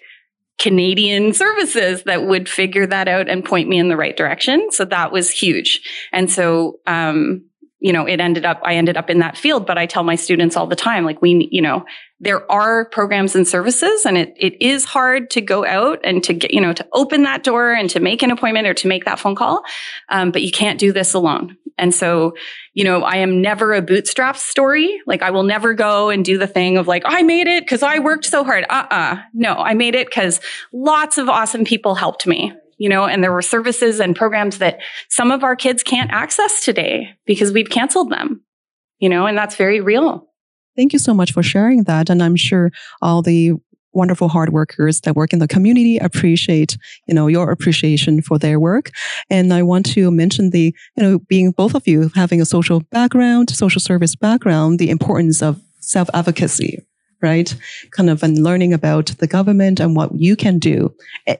canadian 0.57 1.33
services 1.33 2.03
that 2.03 2.25
would 2.25 2.47
figure 2.47 2.87
that 2.87 3.07
out 3.07 3.27
and 3.27 3.43
point 3.43 3.67
me 3.67 3.77
in 3.77 3.89
the 3.89 3.97
right 3.97 4.15
direction. 4.15 4.71
So 4.71 4.85
that 4.85 5.11
was 5.11 5.29
huge. 5.29 5.81
And 6.13 6.31
so 6.31 6.79
um, 6.87 7.45
you 7.85 7.93
know, 7.93 8.07
it 8.07 8.19
ended 8.19 8.45
up, 8.45 8.59
I 8.63 8.77
ended 8.77 8.97
up 8.97 9.11
in 9.11 9.19
that 9.19 9.37
field, 9.37 9.67
but 9.67 9.77
I 9.77 9.85
tell 9.85 10.01
my 10.01 10.15
students 10.15 10.57
all 10.57 10.65
the 10.65 10.75
time, 10.75 11.05
like 11.05 11.21
we, 11.21 11.47
you 11.51 11.61
know, 11.61 11.85
there 12.19 12.51
are 12.51 12.85
programs 12.85 13.35
and 13.35 13.47
services 13.47 14.07
and 14.07 14.17
it, 14.17 14.33
it 14.37 14.59
is 14.59 14.85
hard 14.85 15.29
to 15.29 15.39
go 15.39 15.63
out 15.63 15.99
and 16.03 16.23
to 16.23 16.33
get, 16.33 16.51
you 16.51 16.61
know, 16.61 16.73
to 16.73 16.87
open 16.93 17.21
that 17.23 17.43
door 17.43 17.71
and 17.73 17.87
to 17.91 17.99
make 17.99 18.23
an 18.23 18.31
appointment 18.31 18.65
or 18.65 18.73
to 18.73 18.87
make 18.87 19.05
that 19.05 19.19
phone 19.19 19.35
call. 19.35 19.61
Um, 20.09 20.31
but 20.31 20.41
you 20.41 20.51
can't 20.51 20.79
do 20.79 20.93
this 20.93 21.13
alone. 21.13 21.57
And 21.77 21.93
so, 21.93 22.33
you 22.73 22.83
know, 22.83 23.03
I 23.03 23.17
am 23.17 23.39
never 23.39 23.75
a 23.75 23.83
bootstrap 23.83 24.35
story. 24.35 24.99
Like 25.05 25.21
I 25.21 25.29
will 25.29 25.43
never 25.43 25.75
go 25.75 26.09
and 26.09 26.25
do 26.25 26.39
the 26.39 26.47
thing 26.47 26.79
of 26.79 26.87
like, 26.87 27.03
I 27.05 27.21
made 27.21 27.45
it 27.45 27.65
because 27.65 27.83
I 27.83 27.99
worked 27.99 28.25
so 28.25 28.43
hard. 28.43 28.65
Uh-uh. 28.67 29.17
No, 29.35 29.53
I 29.53 29.75
made 29.75 29.93
it 29.93 30.07
because 30.07 30.39
lots 30.73 31.19
of 31.19 31.29
awesome 31.29 31.65
people 31.65 31.93
helped 31.93 32.25
me 32.25 32.51
you 32.77 32.89
know, 32.89 33.05
and 33.05 33.23
there 33.23 33.31
were 33.31 33.41
services 33.41 33.99
and 33.99 34.15
programs 34.15 34.57
that 34.59 34.79
some 35.09 35.31
of 35.31 35.43
our 35.43 35.55
kids 35.55 35.83
can't 35.83 36.11
access 36.11 36.63
today 36.63 37.09
because 37.25 37.51
we've 37.51 37.69
canceled 37.69 38.09
them, 38.09 38.41
you 38.99 39.09
know, 39.09 39.25
and 39.25 39.37
that's 39.37 39.55
very 39.55 39.81
real. 39.81 40.27
Thank 40.75 40.91
you 40.91 40.99
so 40.99 41.13
much 41.13 41.31
for 41.31 41.41
sharing 41.41 41.83
that. 41.83 42.09
And 42.09 42.21
I'm 42.21 42.35
sure 42.35 42.71
all 43.01 43.21
the 43.21 43.53
wonderful 43.93 44.27
hard 44.27 44.51
workers 44.51 44.99
that 45.01 45.15
work 45.15 45.31
in 45.31 45.39
the 45.39 45.47
community 45.47 45.97
appreciate, 45.97 46.77
you 47.07 47.15
know, 47.15 47.27
your 47.27 47.49
appreciation 47.49 48.21
for 48.21 48.37
their 48.37 48.59
work. 48.59 48.91
And 49.29 49.53
I 49.53 49.63
want 49.63 49.85
to 49.93 50.11
mention 50.11 50.49
the, 50.49 50.75
you 50.97 51.03
know, 51.03 51.19
being 51.19 51.51
both 51.51 51.75
of 51.75 51.87
you 51.87 52.11
having 52.13 52.41
a 52.41 52.45
social 52.45 52.81
background, 52.91 53.49
social 53.49 53.79
service 53.79 54.15
background, 54.15 54.79
the 54.79 54.89
importance 54.89 55.41
of 55.41 55.61
self 55.79 56.09
advocacy, 56.13 56.85
right? 57.21 57.55
Kind 57.91 58.09
of 58.09 58.21
and 58.21 58.43
learning 58.43 58.73
about 58.73 59.07
the 59.19 59.27
government 59.27 59.79
and 59.79 59.95
what 59.95 60.13
you 60.13 60.35
can 60.35 60.59
do. 60.59 60.93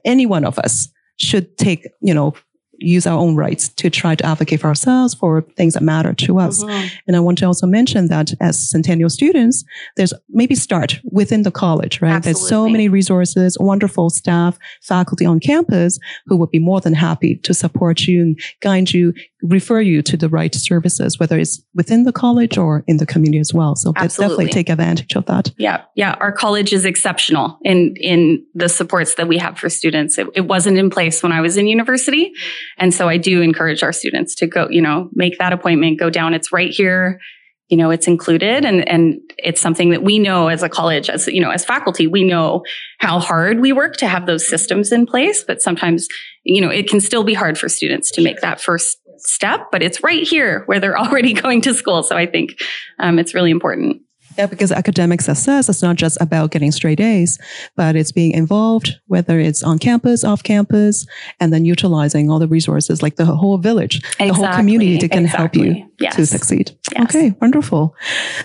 Any 0.04 0.24
one 0.24 0.46
of 0.46 0.58
us 0.58 0.88
should 1.18 1.56
take, 1.58 1.88
you 2.00 2.14
know, 2.14 2.34
use 2.78 3.06
our 3.06 3.18
own 3.18 3.36
rights 3.36 3.68
to 3.70 3.90
try 3.90 4.14
to 4.14 4.26
advocate 4.26 4.60
for 4.60 4.68
ourselves 4.68 5.14
for 5.14 5.42
things 5.56 5.74
that 5.74 5.82
matter 5.82 6.12
to 6.12 6.38
us. 6.38 6.62
Mm-hmm. 6.62 6.94
And 7.06 7.16
I 7.16 7.20
want 7.20 7.38
to 7.38 7.46
also 7.46 7.66
mention 7.66 8.08
that 8.08 8.32
as 8.40 8.68
Centennial 8.70 9.08
students, 9.08 9.64
there's 9.96 10.12
maybe 10.28 10.54
start 10.54 11.00
within 11.10 11.42
the 11.42 11.50
college, 11.50 12.00
right? 12.02 12.12
Absolutely. 12.12 12.40
There's 12.40 12.48
so 12.48 12.68
many 12.68 12.88
resources, 12.88 13.56
wonderful 13.58 14.10
staff, 14.10 14.58
faculty 14.82 15.24
on 15.24 15.40
campus 15.40 15.98
who 16.26 16.36
would 16.36 16.50
be 16.50 16.58
more 16.58 16.80
than 16.80 16.94
happy 16.94 17.36
to 17.36 17.54
support 17.54 18.02
you 18.06 18.22
and 18.22 18.40
guide 18.60 18.92
you, 18.92 19.14
refer 19.42 19.80
you 19.80 20.00
to 20.02 20.16
the 20.16 20.28
right 20.28 20.54
services, 20.54 21.18
whether 21.18 21.38
it's 21.38 21.62
within 21.74 22.04
the 22.04 22.12
college 22.12 22.56
or 22.56 22.82
in 22.86 22.96
the 22.96 23.06
community 23.06 23.38
as 23.38 23.52
well. 23.52 23.76
So 23.76 23.92
definitely 23.92 24.48
take 24.48 24.70
advantage 24.70 25.14
of 25.14 25.26
that. 25.26 25.52
Yeah. 25.58 25.82
Yeah. 25.94 26.16
Our 26.20 26.32
college 26.32 26.72
is 26.72 26.84
exceptional 26.84 27.58
in, 27.62 27.94
in 27.96 28.44
the 28.54 28.68
supports 28.68 29.16
that 29.16 29.28
we 29.28 29.36
have 29.38 29.58
for 29.58 29.68
students. 29.68 30.16
It, 30.16 30.28
it 30.34 30.42
wasn't 30.42 30.78
in 30.78 30.88
place 30.88 31.22
when 31.22 31.32
I 31.32 31.42
was 31.42 31.56
in 31.56 31.66
university. 31.66 32.32
And 32.78 32.94
so 32.94 33.08
I 33.08 33.18
do 33.18 33.42
encourage 33.42 33.82
our 33.82 33.92
students 33.92 34.34
to 34.36 34.46
go, 34.46 34.68
you 34.70 34.80
know, 34.80 35.10
make 35.12 35.38
that 35.38 35.52
appointment, 35.52 35.98
go 35.98 36.08
down. 36.08 36.32
It's 36.32 36.50
right 36.50 36.70
here. 36.70 37.20
You 37.68 37.76
know, 37.76 37.90
it's 37.90 38.06
included 38.06 38.64
and, 38.64 38.88
and 38.88 39.18
it's 39.38 39.60
something 39.60 39.90
that 39.90 40.04
we 40.04 40.20
know 40.20 40.46
as 40.46 40.62
a 40.62 40.68
college, 40.68 41.10
as, 41.10 41.26
you 41.26 41.40
know, 41.40 41.50
as 41.50 41.64
faculty, 41.64 42.06
we 42.06 42.22
know 42.22 42.62
how 43.00 43.18
hard 43.18 43.58
we 43.58 43.72
work 43.72 43.96
to 43.96 44.06
have 44.06 44.26
those 44.26 44.48
systems 44.48 44.92
in 44.92 45.04
place. 45.04 45.42
But 45.42 45.60
sometimes, 45.60 46.06
you 46.44 46.60
know, 46.60 46.70
it 46.70 46.88
can 46.88 47.00
still 47.00 47.24
be 47.24 47.34
hard 47.34 47.58
for 47.58 47.68
students 47.68 48.12
to 48.12 48.22
make 48.22 48.40
that 48.40 48.60
first 48.60 48.98
step, 49.18 49.68
but 49.72 49.82
it's 49.82 50.02
right 50.02 50.26
here 50.26 50.62
where 50.66 50.80
they're 50.80 50.98
already 50.98 51.32
going 51.32 51.60
to 51.62 51.74
school. 51.74 52.02
So 52.02 52.16
I 52.16 52.26
think 52.26 52.60
um, 52.98 53.18
it's 53.18 53.34
really 53.34 53.50
important. 53.50 54.02
Yeah, 54.38 54.46
because 54.46 54.72
academic 54.72 55.20
success 55.20 55.68
is 55.68 55.82
not 55.82 55.96
just 55.96 56.18
about 56.20 56.50
getting 56.50 56.72
straight 56.72 57.00
A's, 57.00 57.38
but 57.74 57.96
it's 57.96 58.12
being 58.12 58.32
involved, 58.32 58.96
whether 59.06 59.38
it's 59.38 59.62
on 59.62 59.78
campus, 59.78 60.24
off 60.24 60.42
campus, 60.42 61.06
and 61.40 61.52
then 61.52 61.64
utilizing 61.64 62.30
all 62.30 62.38
the 62.38 62.48
resources 62.48 63.02
like 63.02 63.16
the 63.16 63.24
whole 63.24 63.58
village, 63.58 63.96
exactly. 63.96 64.28
the 64.28 64.34
whole 64.34 64.54
community 64.54 64.98
that 64.98 65.10
can 65.10 65.24
exactly. 65.24 65.66
help 65.66 65.78
you 65.78 65.90
yes. 65.98 66.16
to 66.16 66.26
succeed. 66.26 66.76
Yes. 66.92 67.14
Okay, 67.14 67.34
wonderful. 67.40 67.94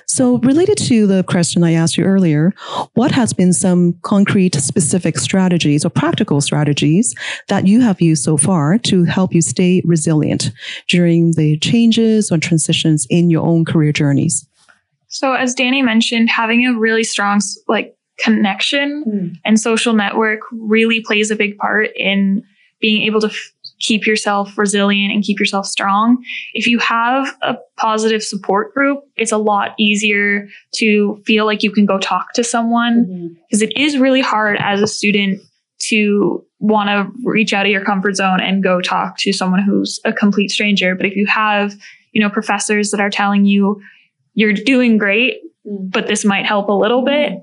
So 0.08 0.38
related 0.40 0.78
to 0.80 1.08
the 1.08 1.24
question 1.24 1.64
I 1.64 1.74
asked 1.74 1.98
you 1.98 2.04
earlier, 2.04 2.54
what 2.94 3.12
has 3.12 3.34
been 3.34 3.54
some 3.54 3.94
concrete 4.04 4.56
specific 4.56 5.18
strategies 5.18 5.86
or 5.86 5.90
practical 5.90 6.42
strategies 6.42 7.14
that 7.48 7.68
you 7.68 7.82
have 7.82 8.02
used 8.02 8.24
so 8.24 8.38
far 8.38 8.78
to 8.80 9.04
help 9.04 9.34
you 9.34 9.42
stay 9.42 9.82
resilient 9.86 10.52
during 10.88 11.34
the 11.34 11.58
changes 11.60 12.32
or 12.32 12.38
transitions 12.38 13.06
in 13.10 13.30
your 13.30 13.46
own 13.46 13.66
career 13.66 13.92
journeys? 13.92 14.48
So 15.12 15.34
as 15.34 15.54
Danny 15.54 15.82
mentioned, 15.82 16.30
having 16.30 16.66
a 16.66 16.74
really 16.74 17.04
strong 17.04 17.42
like 17.68 17.96
connection 18.18 19.04
mm. 19.06 19.36
and 19.46 19.60
social 19.60 19.94
network 19.94 20.40
really 20.52 21.02
plays 21.02 21.30
a 21.32 21.36
big 21.36 21.58
part 21.58 21.90
in 21.96 22.44
being 22.80 23.04
able 23.04 23.20
to 23.22 23.28
f- 23.28 23.52
keep 23.80 24.06
yourself 24.06 24.58
resilient 24.58 25.14
and 25.14 25.24
keep 25.24 25.40
yourself 25.40 25.66
strong. 25.66 26.24
If 26.54 26.66
you 26.66 26.80
have 26.80 27.36
a 27.42 27.58
positive 27.78 28.24
support 28.24 28.74
group, 28.74 29.04
it's 29.18 29.32
a 29.32 29.38
lot 29.38 29.74
easier 29.78 30.48
to 30.76 31.22
feel 31.26 31.46
like 31.46 31.62
you 31.62 31.72
can 31.72 31.86
go 31.86 31.98
talk 32.00 32.34
to 32.34 32.44
someone 32.44 33.38
because 33.50 33.64
mm-hmm. 33.64 33.82
is 33.82 33.98
really 33.98 34.22
hard 34.22 34.58
as 34.60 34.82
a 34.82 34.88
student 34.88 35.42
to 35.80 36.46
want 36.60 36.90
to 36.90 37.12
reach 37.28 37.54
out 37.54 37.66
of 37.66 37.72
your 37.72 37.84
comfort 37.84 38.16
zone 38.16 38.40
and 38.40 38.64
go 38.64 38.82
talk 38.82 39.18
to 39.18 39.34
someone 39.34 39.64
who's 39.64 40.00
a 40.06 40.14
complete 40.14 40.52
stranger. 40.52 40.96
But 40.96 41.08
if 41.08 41.16
you 41.16 41.26
have, 41.26 41.76
you 42.12 42.22
know, 42.22 42.30
professors 42.30 42.92
that 42.92 43.02
are 43.02 43.10
telling 43.10 43.46
you 43.46 43.82
you're 44.34 44.54
doing 44.54 44.98
great, 44.98 45.42
mm. 45.66 45.92
but 45.92 46.08
this 46.08 46.26
might 46.26 46.46
help 46.46 46.70
a 46.70 46.74
little 46.74 47.04
bit, 47.04 47.34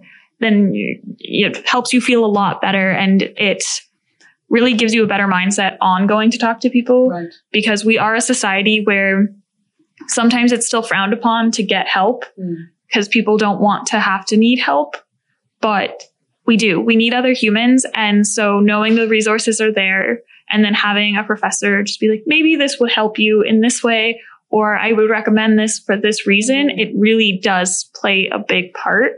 then 0.41 0.73
it 1.19 1.67
helps 1.69 1.93
you 1.93 2.01
feel 2.01 2.25
a 2.25 2.27
lot 2.27 2.61
better. 2.61 2.91
And 2.91 3.23
it 3.23 3.65
really 4.49 4.75
gives 4.75 4.95
you 4.95 5.05
a 5.05 5.07
better 5.07 5.27
mindset 5.27 5.77
on 5.81 6.07
going 6.07 6.31
to 6.31 6.39
talk 6.39 6.61
to 6.61 6.71
people 6.71 7.09
Right. 7.11 7.29
because 7.53 7.85
we 7.85 7.99
are 7.99 8.15
a 8.15 8.21
society 8.21 8.83
where 8.83 9.29
sometimes 10.07 10.53
it's 10.53 10.67
still 10.67 10.83
frowned 10.83 11.13
upon 11.13 11.51
to 11.53 11.63
get 11.63 11.87
help 11.87 12.25
because 12.89 13.09
people 13.09 13.37
don't 13.37 13.61
want 13.61 13.87
to 13.89 14.01
have 14.01 14.25
to 14.27 14.37
need 14.37 14.59
help 14.59 14.97
but 15.61 16.03
we 16.47 16.57
do. 16.57 16.81
We 16.81 16.97
need 16.97 17.13
other 17.13 17.33
humans. 17.33 17.85
And 17.95 18.27
so 18.27 18.61
knowing 18.61 18.95
the 18.95 19.09
resources 19.09 19.61
are 19.61 19.73
there 19.73 20.21
and 20.49 20.65
then 20.65 20.75
having 20.75 21.17
a 21.17 21.25
professor 21.25 21.83
just 21.83 22.01
be 22.01 22.09
like 22.09 22.23
maybe 22.27 22.57
this 22.57 22.79
would 22.81 22.91
help 22.91 23.19
you 23.19 23.43
in 23.43 23.61
this 23.61 23.83
way 23.83 24.21
or 24.51 24.77
i 24.77 24.93
would 24.93 25.11
recommend 25.11 25.59
this 25.59 25.79
for 25.79 25.97
this 25.97 26.27
reason 26.27 26.69
mm-hmm. 26.69 26.79
it 26.79 26.93
really 26.97 27.39
does 27.43 27.91
play 27.95 28.29
a 28.33 28.39
big 28.39 28.73
part 28.75 29.13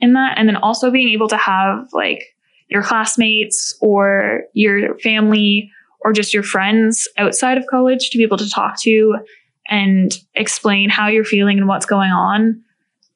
in 0.00 0.14
that. 0.14 0.38
And 0.38 0.48
then 0.48 0.56
also 0.56 0.90
being 0.90 1.08
able 1.10 1.28
to 1.28 1.36
have 1.36 1.88
like 1.92 2.34
your 2.68 2.82
classmates 2.82 3.76
or 3.80 4.42
your 4.52 4.98
family 4.98 5.70
or 6.00 6.12
just 6.12 6.34
your 6.34 6.42
friends 6.42 7.08
outside 7.16 7.58
of 7.58 7.66
college 7.68 8.10
to 8.10 8.18
be 8.18 8.24
able 8.24 8.38
to 8.38 8.50
talk 8.50 8.80
to 8.82 9.16
and 9.68 10.12
explain 10.34 10.90
how 10.90 11.08
you're 11.08 11.24
feeling 11.24 11.58
and 11.58 11.68
what's 11.68 11.86
going 11.86 12.10
on 12.10 12.62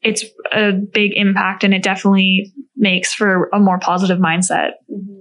it's 0.03 0.25
a 0.53 0.73
big 0.73 1.13
impact 1.15 1.63
and 1.63 1.75
it 1.75 1.83
definitely 1.83 2.53
makes 2.77 3.13
for 3.13 3.51
a 3.53 3.59
more 3.59 3.79
positive 3.79 4.19
mindset 4.19 4.71
mm-hmm. 4.91 5.20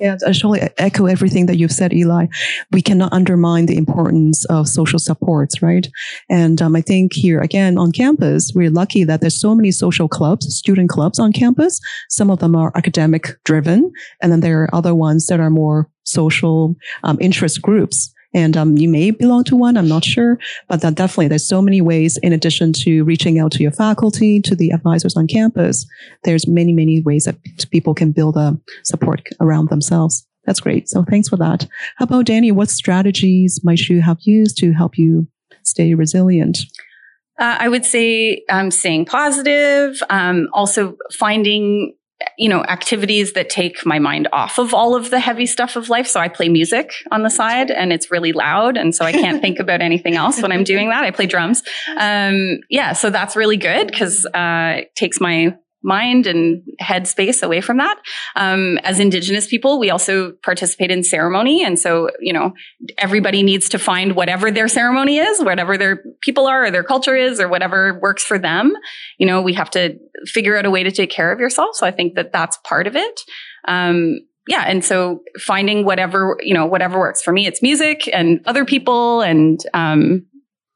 Yeah, 0.00 0.16
I 0.26 0.32
totally 0.32 0.60
echo 0.78 1.06
everything 1.06 1.46
that 1.46 1.56
you've 1.56 1.72
said, 1.72 1.92
Eli. 1.92 2.26
We 2.72 2.80
cannot 2.80 3.12
undermine 3.12 3.66
the 3.66 3.76
importance 3.76 4.44
of 4.46 4.68
social 4.68 4.98
supports, 4.98 5.62
right? 5.62 5.88
And 6.30 6.62
um, 6.62 6.76
I 6.76 6.80
think 6.80 7.12
here 7.12 7.40
again 7.40 7.76
on 7.76 7.92
campus, 7.92 8.52
we're 8.54 8.70
lucky 8.70 9.04
that 9.04 9.20
there's 9.20 9.40
so 9.40 9.54
many 9.54 9.72
social 9.72 10.08
clubs, 10.08 10.54
student 10.54 10.90
clubs 10.90 11.18
on 11.18 11.32
campus. 11.32 11.80
Some 12.08 12.30
of 12.30 12.38
them 12.38 12.54
are 12.54 12.72
academic 12.76 13.30
driven, 13.44 13.90
and 14.22 14.30
then 14.30 14.40
there 14.40 14.62
are 14.62 14.74
other 14.74 14.94
ones 14.94 15.26
that 15.26 15.40
are 15.40 15.50
more 15.50 15.88
social 16.04 16.76
um, 17.02 17.18
interest 17.20 17.60
groups. 17.60 18.13
And 18.34 18.56
um, 18.56 18.76
you 18.76 18.88
may 18.88 19.12
belong 19.12 19.44
to 19.44 19.56
one, 19.56 19.76
I'm 19.76 19.88
not 19.88 20.04
sure, 20.04 20.38
but 20.68 20.80
that 20.80 20.96
definitely 20.96 21.28
there's 21.28 21.46
so 21.46 21.62
many 21.62 21.80
ways 21.80 22.18
in 22.18 22.32
addition 22.32 22.72
to 22.74 23.04
reaching 23.04 23.38
out 23.38 23.52
to 23.52 23.62
your 23.62 23.72
faculty, 23.72 24.40
to 24.40 24.56
the 24.56 24.70
advisors 24.70 25.16
on 25.16 25.28
campus. 25.28 25.86
There's 26.24 26.48
many, 26.48 26.72
many 26.72 27.00
ways 27.00 27.24
that 27.24 27.36
people 27.70 27.94
can 27.94 28.10
build 28.10 28.36
a 28.36 28.58
support 28.82 29.22
around 29.40 29.70
themselves. 29.70 30.26
That's 30.44 30.60
great. 30.60 30.88
So 30.88 31.04
thanks 31.04 31.28
for 31.28 31.36
that. 31.36 31.66
How 31.96 32.04
about 32.04 32.26
Danny? 32.26 32.52
What 32.52 32.68
strategies 32.68 33.60
might 33.64 33.88
you 33.88 34.02
have 34.02 34.18
used 34.22 34.58
to 34.58 34.72
help 34.72 34.98
you 34.98 35.26
stay 35.62 35.94
resilient? 35.94 36.58
Uh, 37.38 37.56
I 37.58 37.68
would 37.68 37.84
say 37.84 38.44
um, 38.48 38.70
staying 38.70 39.06
positive, 39.06 40.00
um, 40.10 40.48
also 40.52 40.96
finding 41.12 41.94
you 42.38 42.48
know 42.48 42.62
activities 42.64 43.32
that 43.32 43.50
take 43.50 43.84
my 43.84 43.98
mind 43.98 44.28
off 44.32 44.58
of 44.58 44.72
all 44.72 44.94
of 44.94 45.10
the 45.10 45.20
heavy 45.20 45.46
stuff 45.46 45.76
of 45.76 45.88
life. 45.88 46.06
So 46.06 46.20
i 46.20 46.28
play 46.28 46.48
music 46.48 46.92
on 47.10 47.22
the 47.22 47.30
side 47.30 47.70
and 47.70 47.92
it's 47.92 48.10
really 48.10 48.32
loud. 48.32 48.76
And 48.76 48.94
so 48.94 49.04
i 49.04 49.12
can't 49.12 49.40
think 49.40 49.58
about 49.58 49.80
anything 49.80 50.14
else 50.14 50.40
when 50.40 50.52
i'm 50.52 50.64
doing 50.64 50.88
that. 50.90 51.04
I 51.04 51.10
play 51.10 51.26
drums. 51.26 51.62
Um, 51.96 52.60
yeah 52.70 52.92
so 52.92 53.10
that's 53.10 53.36
really 53.36 53.56
good 53.56 53.86
because 53.86 54.26
uh, 54.26 54.74
it 54.78 54.94
takes 54.94 55.20
my 55.20 55.56
mind 55.84 56.26
and 56.26 56.62
head 56.80 57.06
space 57.06 57.42
away 57.42 57.60
from 57.60 57.76
that. 57.76 57.96
Um, 58.34 58.78
as 58.78 58.98
Indigenous 58.98 59.46
people, 59.46 59.78
we 59.78 59.90
also 59.90 60.32
participate 60.42 60.90
in 60.90 61.04
ceremony. 61.04 61.62
And 61.62 61.78
so, 61.78 62.08
you 62.20 62.32
know, 62.32 62.52
everybody 62.98 63.42
needs 63.42 63.68
to 63.68 63.78
find 63.78 64.16
whatever 64.16 64.50
their 64.50 64.66
ceremony 64.66 65.18
is, 65.18 65.40
whatever 65.40 65.76
their 65.76 66.02
people 66.22 66.46
are 66.46 66.64
or 66.64 66.70
their 66.70 66.82
culture 66.82 67.14
is 67.14 67.38
or 67.38 67.48
whatever 67.48 67.98
works 68.00 68.24
for 68.24 68.38
them. 68.38 68.72
You 69.18 69.26
know, 69.26 69.42
we 69.42 69.52
have 69.52 69.70
to 69.72 69.98
figure 70.26 70.56
out 70.56 70.66
a 70.66 70.70
way 70.70 70.82
to 70.82 70.90
take 70.90 71.10
care 71.10 71.30
of 71.30 71.38
yourself. 71.38 71.76
So 71.76 71.86
I 71.86 71.90
think 71.90 72.14
that 72.14 72.32
that's 72.32 72.56
part 72.64 72.86
of 72.86 72.96
it. 72.96 73.20
Um, 73.68 74.20
yeah. 74.48 74.64
And 74.66 74.84
so 74.84 75.20
finding 75.38 75.84
whatever, 75.84 76.38
you 76.40 76.54
know, 76.54 76.66
whatever 76.66 76.98
works 76.98 77.22
for 77.22 77.32
me, 77.32 77.46
it's 77.46 77.62
music 77.62 78.08
and 78.12 78.40
other 78.46 78.64
people 78.64 79.20
and, 79.20 79.60
um, 79.72 80.26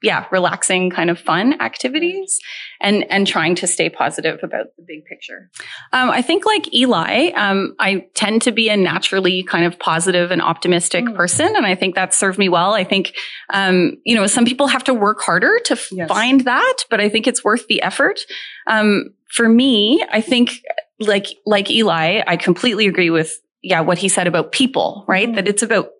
yeah, 0.03 0.27
relaxing 0.31 0.91
kind 0.91 1.11
of 1.11 1.19
fun 1.19 1.61
activities 1.61 2.39
and 2.81 3.05
and 3.11 3.27
trying 3.27 3.57
to 3.57 3.67
stay 3.67 3.89
positive 3.89 4.39
about 4.43 4.67
the 4.77 4.85
big 4.87 5.05
picture. 5.05 5.51
Um, 5.93 6.11
I 6.11 6.23
think 6.23 6.47
like 6.47 6.73
Eli, 6.73 7.31
um, 7.35 7.75
I 7.81 8.07
tend 8.15 8.43
to 8.43 8.53
be 8.53 8.69
a 8.69 8.77
naturally 8.77 9.43
kind 9.43 9.65
of 9.65 9.79
positive 9.79 10.31
and 10.31 10.41
optimistic 10.41 11.05
mm. 11.05 11.17
person, 11.17 11.57
and 11.57 11.67
I 11.67 11.75
think 11.75 11.97
that 11.97 12.15
served 12.15 12.39
me 12.39 12.49
well. 12.49 12.75
I 12.75 12.85
think 12.85 13.15
um, 13.53 13.97
you 14.05 14.15
know 14.15 14.27
some 14.29 14.45
people 14.45 14.69
have 14.69 14.85
to 14.85 14.95
work 14.95 15.21
harder 15.21 15.59
to 15.67 15.79
yes. 15.91 16.09
find 16.09 16.43
that, 16.43 16.77
but 16.91 17.01
I 17.01 17.09
think 17.09 17.27
it's 17.27 17.43
worth 17.43 17.67
the 17.67 17.83
effort. 17.83 18.21
Um, 18.69 19.15
for 19.29 19.49
me, 19.49 20.05
I 20.13 20.21
think 20.21 20.63
like 21.01 21.27
like 21.45 21.71
Eli, 21.71 22.23
I 22.25 22.37
completely 22.37 22.87
agree 22.87 23.11
with 23.11 23.41
yeah 23.63 23.81
what 23.81 23.99
he 23.99 24.09
said 24.09 24.29
about 24.29 24.53
people, 24.53 25.05
right? 25.09 25.29
Mm. 25.29 25.35
That 25.35 25.49
it's 25.49 25.65
about 25.65 25.91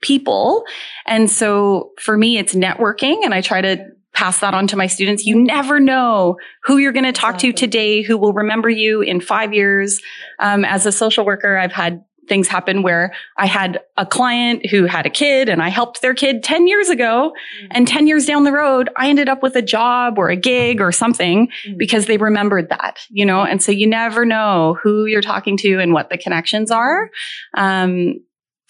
people. 0.00 0.64
And 1.06 1.30
so 1.30 1.92
for 1.98 2.16
me, 2.16 2.38
it's 2.38 2.54
networking 2.54 3.24
and 3.24 3.34
I 3.34 3.40
try 3.40 3.60
to 3.60 3.86
pass 4.14 4.40
that 4.40 4.54
on 4.54 4.66
to 4.68 4.76
my 4.76 4.86
students. 4.86 5.26
You 5.26 5.40
never 5.40 5.78
know 5.78 6.38
who 6.64 6.78
you're 6.78 6.92
going 6.92 7.04
to 7.04 7.12
talk 7.12 7.38
to 7.38 7.52
today, 7.52 8.02
who 8.02 8.16
will 8.18 8.32
remember 8.32 8.68
you 8.68 9.00
in 9.00 9.20
five 9.20 9.52
years. 9.54 10.00
Um, 10.40 10.64
as 10.64 10.86
a 10.86 10.92
social 10.92 11.24
worker, 11.24 11.56
I've 11.56 11.72
had 11.72 12.04
things 12.28 12.48
happen 12.48 12.82
where 12.82 13.14
I 13.36 13.46
had 13.46 13.80
a 13.96 14.04
client 14.04 14.66
who 14.66 14.84
had 14.84 15.06
a 15.06 15.10
kid 15.10 15.48
and 15.48 15.62
I 15.62 15.70
helped 15.70 16.02
their 16.02 16.14
kid 16.14 16.42
10 16.42 16.66
years 16.66 16.88
ago. 16.90 17.32
Mm-hmm. 17.32 17.66
And 17.70 17.88
10 17.88 18.06
years 18.06 18.26
down 18.26 18.44
the 18.44 18.52
road, 18.52 18.90
I 18.96 19.08
ended 19.08 19.28
up 19.28 19.42
with 19.42 19.56
a 19.56 19.62
job 19.62 20.18
or 20.18 20.28
a 20.28 20.36
gig 20.36 20.80
or 20.80 20.92
something 20.92 21.48
mm-hmm. 21.48 21.78
because 21.78 22.06
they 22.06 22.18
remembered 22.18 22.68
that, 22.68 22.98
you 23.08 23.24
know? 23.24 23.42
And 23.42 23.62
so 23.62 23.72
you 23.72 23.86
never 23.86 24.24
know 24.24 24.78
who 24.82 25.06
you're 25.06 25.22
talking 25.22 25.56
to 25.58 25.78
and 25.78 25.92
what 25.92 26.10
the 26.10 26.18
connections 26.18 26.70
are. 26.70 27.10
Um, 27.54 28.20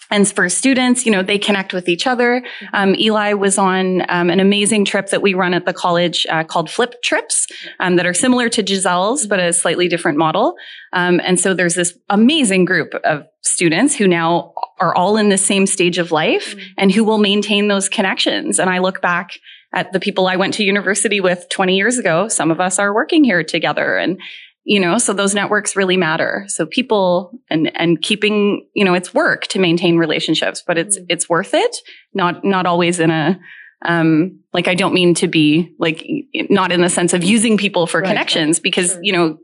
and 0.09 0.27
for 0.27 0.49
students, 0.49 1.05
you 1.05 1.11
know, 1.11 1.21
they 1.21 1.37
connect 1.37 1.73
with 1.73 1.87
each 1.87 2.07
other. 2.07 2.43
Um, 2.73 2.95
Eli 2.95 3.33
was 3.33 3.57
on 3.57 4.01
um, 4.09 4.29
an 4.29 4.39
amazing 4.39 4.85
trip 4.85 5.07
that 5.09 5.21
we 5.21 5.33
run 5.33 5.53
at 5.53 5.65
the 5.65 5.73
college 5.73 6.25
uh, 6.29 6.43
called 6.43 6.69
Flip 6.69 7.01
Trips 7.03 7.47
um, 7.79 7.95
that 7.95 8.05
are 8.05 8.13
similar 8.13 8.49
to 8.49 8.63
Giselle's, 8.63 9.27
but 9.27 9.39
a 9.39 9.53
slightly 9.53 9.87
different 9.87 10.17
model. 10.17 10.55
Um, 10.93 11.21
and 11.23 11.39
so 11.39 11.53
there's 11.53 11.75
this 11.75 11.97
amazing 12.09 12.65
group 12.65 12.93
of 13.03 13.27
students 13.41 13.95
who 13.95 14.07
now 14.07 14.53
are 14.79 14.95
all 14.95 15.17
in 15.17 15.29
the 15.29 15.37
same 15.37 15.65
stage 15.65 15.97
of 15.97 16.11
life 16.11 16.55
mm-hmm. 16.55 16.73
and 16.77 16.91
who 16.91 17.03
will 17.03 17.17
maintain 17.17 17.67
those 17.67 17.89
connections. 17.89 18.59
And 18.59 18.69
I 18.69 18.79
look 18.79 19.01
back 19.01 19.31
at 19.73 19.93
the 19.93 19.99
people 19.99 20.27
I 20.27 20.35
went 20.35 20.55
to 20.55 20.63
university 20.63 21.19
with 21.19 21.47
20 21.49 21.75
years 21.75 21.97
ago. 21.97 22.27
Some 22.27 22.49
of 22.49 22.59
us 22.59 22.79
are 22.79 22.93
working 22.93 23.23
here 23.23 23.43
together 23.43 23.97
and 23.97 24.19
you 24.63 24.79
know 24.79 24.97
so 24.97 25.13
those 25.13 25.33
networks 25.33 25.75
really 25.75 25.97
matter 25.97 26.43
so 26.47 26.65
people 26.65 27.31
and 27.49 27.71
and 27.75 28.01
keeping 28.01 28.67
you 28.73 28.83
know 28.83 28.93
it's 28.93 29.13
work 29.13 29.47
to 29.47 29.59
maintain 29.59 29.97
relationships 29.97 30.63
but 30.65 30.77
it's 30.77 30.97
mm-hmm. 30.97 31.05
it's 31.09 31.29
worth 31.29 31.53
it 31.53 31.77
not 32.13 32.43
not 32.43 32.65
always 32.65 32.99
in 32.99 33.11
a 33.11 33.39
um 33.85 34.39
like 34.53 34.67
i 34.67 34.75
don't 34.75 34.93
mean 34.93 35.13
to 35.13 35.27
be 35.27 35.73
like 35.79 36.05
not 36.49 36.71
in 36.71 36.81
the 36.81 36.89
sense 36.89 37.13
of 37.13 37.23
using 37.23 37.57
people 37.57 37.87
for 37.87 38.01
right, 38.01 38.07
connections 38.07 38.57
right. 38.57 38.63
because 38.63 38.91
sure. 38.91 38.99
you 39.03 39.13
know 39.13 39.37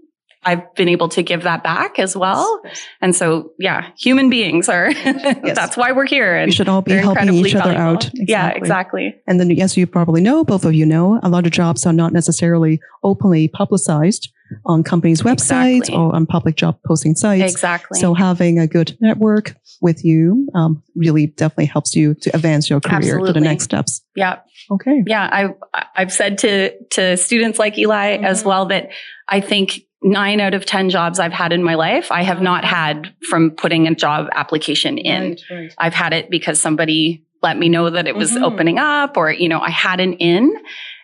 I've 0.46 0.74
been 0.76 0.88
able 0.90 1.10
to 1.10 1.24
give 1.24 1.44
that 1.44 1.64
back 1.64 1.98
as 1.98 2.16
well. 2.16 2.62
Yes, 2.64 2.86
And 3.02 3.16
so, 3.16 3.52
yeah, 3.58 3.90
human 3.98 4.30
beings 4.30 4.70
are, 4.70 4.92
yes. 4.92 5.56
that's 5.56 5.76
why 5.76 5.92
we're 5.92 6.06
here. 6.06 6.36
And 6.36 6.50
we 6.50 6.52
should 6.52 6.70
all 6.70 6.84
be 6.84 6.94
helping 6.94 7.34
each 7.34 7.56
other 7.56 7.74
valuable. 7.74 7.96
out. 7.96 8.06
Exactly. 8.06 8.26
Yeah, 8.28 8.50
exactly. 8.50 9.16
And 9.28 9.40
then, 9.40 9.52
as 9.60 9.76
you 9.76 9.88
probably 9.88 10.22
know, 10.22 10.44
both 10.44 10.64
of 10.64 10.74
you 10.74 10.86
know, 10.86 11.20
a 11.24 11.30
lot 11.30 11.46
of 11.46 11.52
jobs 11.52 11.86
are 11.86 11.94
not 11.94 12.14
necessarily 12.14 12.80
openly 13.04 13.48
publicized 13.48 14.32
on 14.66 14.84
companies' 14.84 15.22
websites 15.24 15.78
exactly. 15.78 15.96
or 15.96 16.16
on 16.16 16.26
public 16.26 16.56
job 16.56 16.78
posting 16.86 17.16
sites. 17.16 17.52
Exactly. 17.52 18.00
So 18.00 18.14
having 18.14 18.60
a 18.60 18.68
good 18.68 18.98
network 19.02 19.56
with 19.82 20.06
you 20.06 20.48
um, 20.54 20.84
really 20.96 21.28
definitely 21.28 21.66
helps 21.66 21.96
you 21.96 22.14
to 22.16 22.36
advance 22.36 22.70
your 22.70 22.80
career 22.80 22.98
Absolutely. 22.98 23.28
to 23.28 23.34
the 23.34 23.40
next 23.42 23.64
steps. 23.66 24.02
Yeah. 24.16 24.40
Okay. 24.72 25.04
Yeah, 25.06 25.30
I 25.32 25.86
I've 25.96 26.12
said 26.12 26.40
to 26.40 26.78
to 26.92 27.18
students 27.18 27.60
like 27.60 27.78
Eli 27.78 28.16
mm-hmm. 28.16 28.26
as 28.26 28.44
well 28.44 28.68
that 28.68 28.90
I 29.28 29.42
think 29.42 29.82
nine 30.06 30.40
out 30.40 30.54
of 30.54 30.66
10 30.66 30.92
jobs 30.92 31.20
I've 31.20 31.34
had 31.34 31.52
in 31.52 31.64
my 31.64 31.74
life, 31.74 32.12
I 32.12 32.22
have 32.22 32.40
not 32.40 32.64
had 32.64 33.14
from 33.28 33.52
putting 33.52 33.88
a 33.88 33.96
job 33.96 34.28
application 34.34 35.00
in. 35.00 35.32
Right, 35.32 35.40
right. 35.50 35.74
I've 35.80 35.96
had 35.96 36.14
it 36.14 36.30
because 36.30 36.62
somebody 36.62 37.26
let 37.42 37.58
me 37.58 37.70
know 37.70 37.90
that 37.90 38.08
it 38.08 38.16
was 38.16 38.32
mm-hmm. 38.32 38.44
opening 38.44 38.78
up 38.78 39.18
or, 39.18 39.32
you 39.32 39.50
know, 39.50 39.60
I 39.60 39.72
had 39.72 40.00
an 40.00 40.14
in 40.14 40.56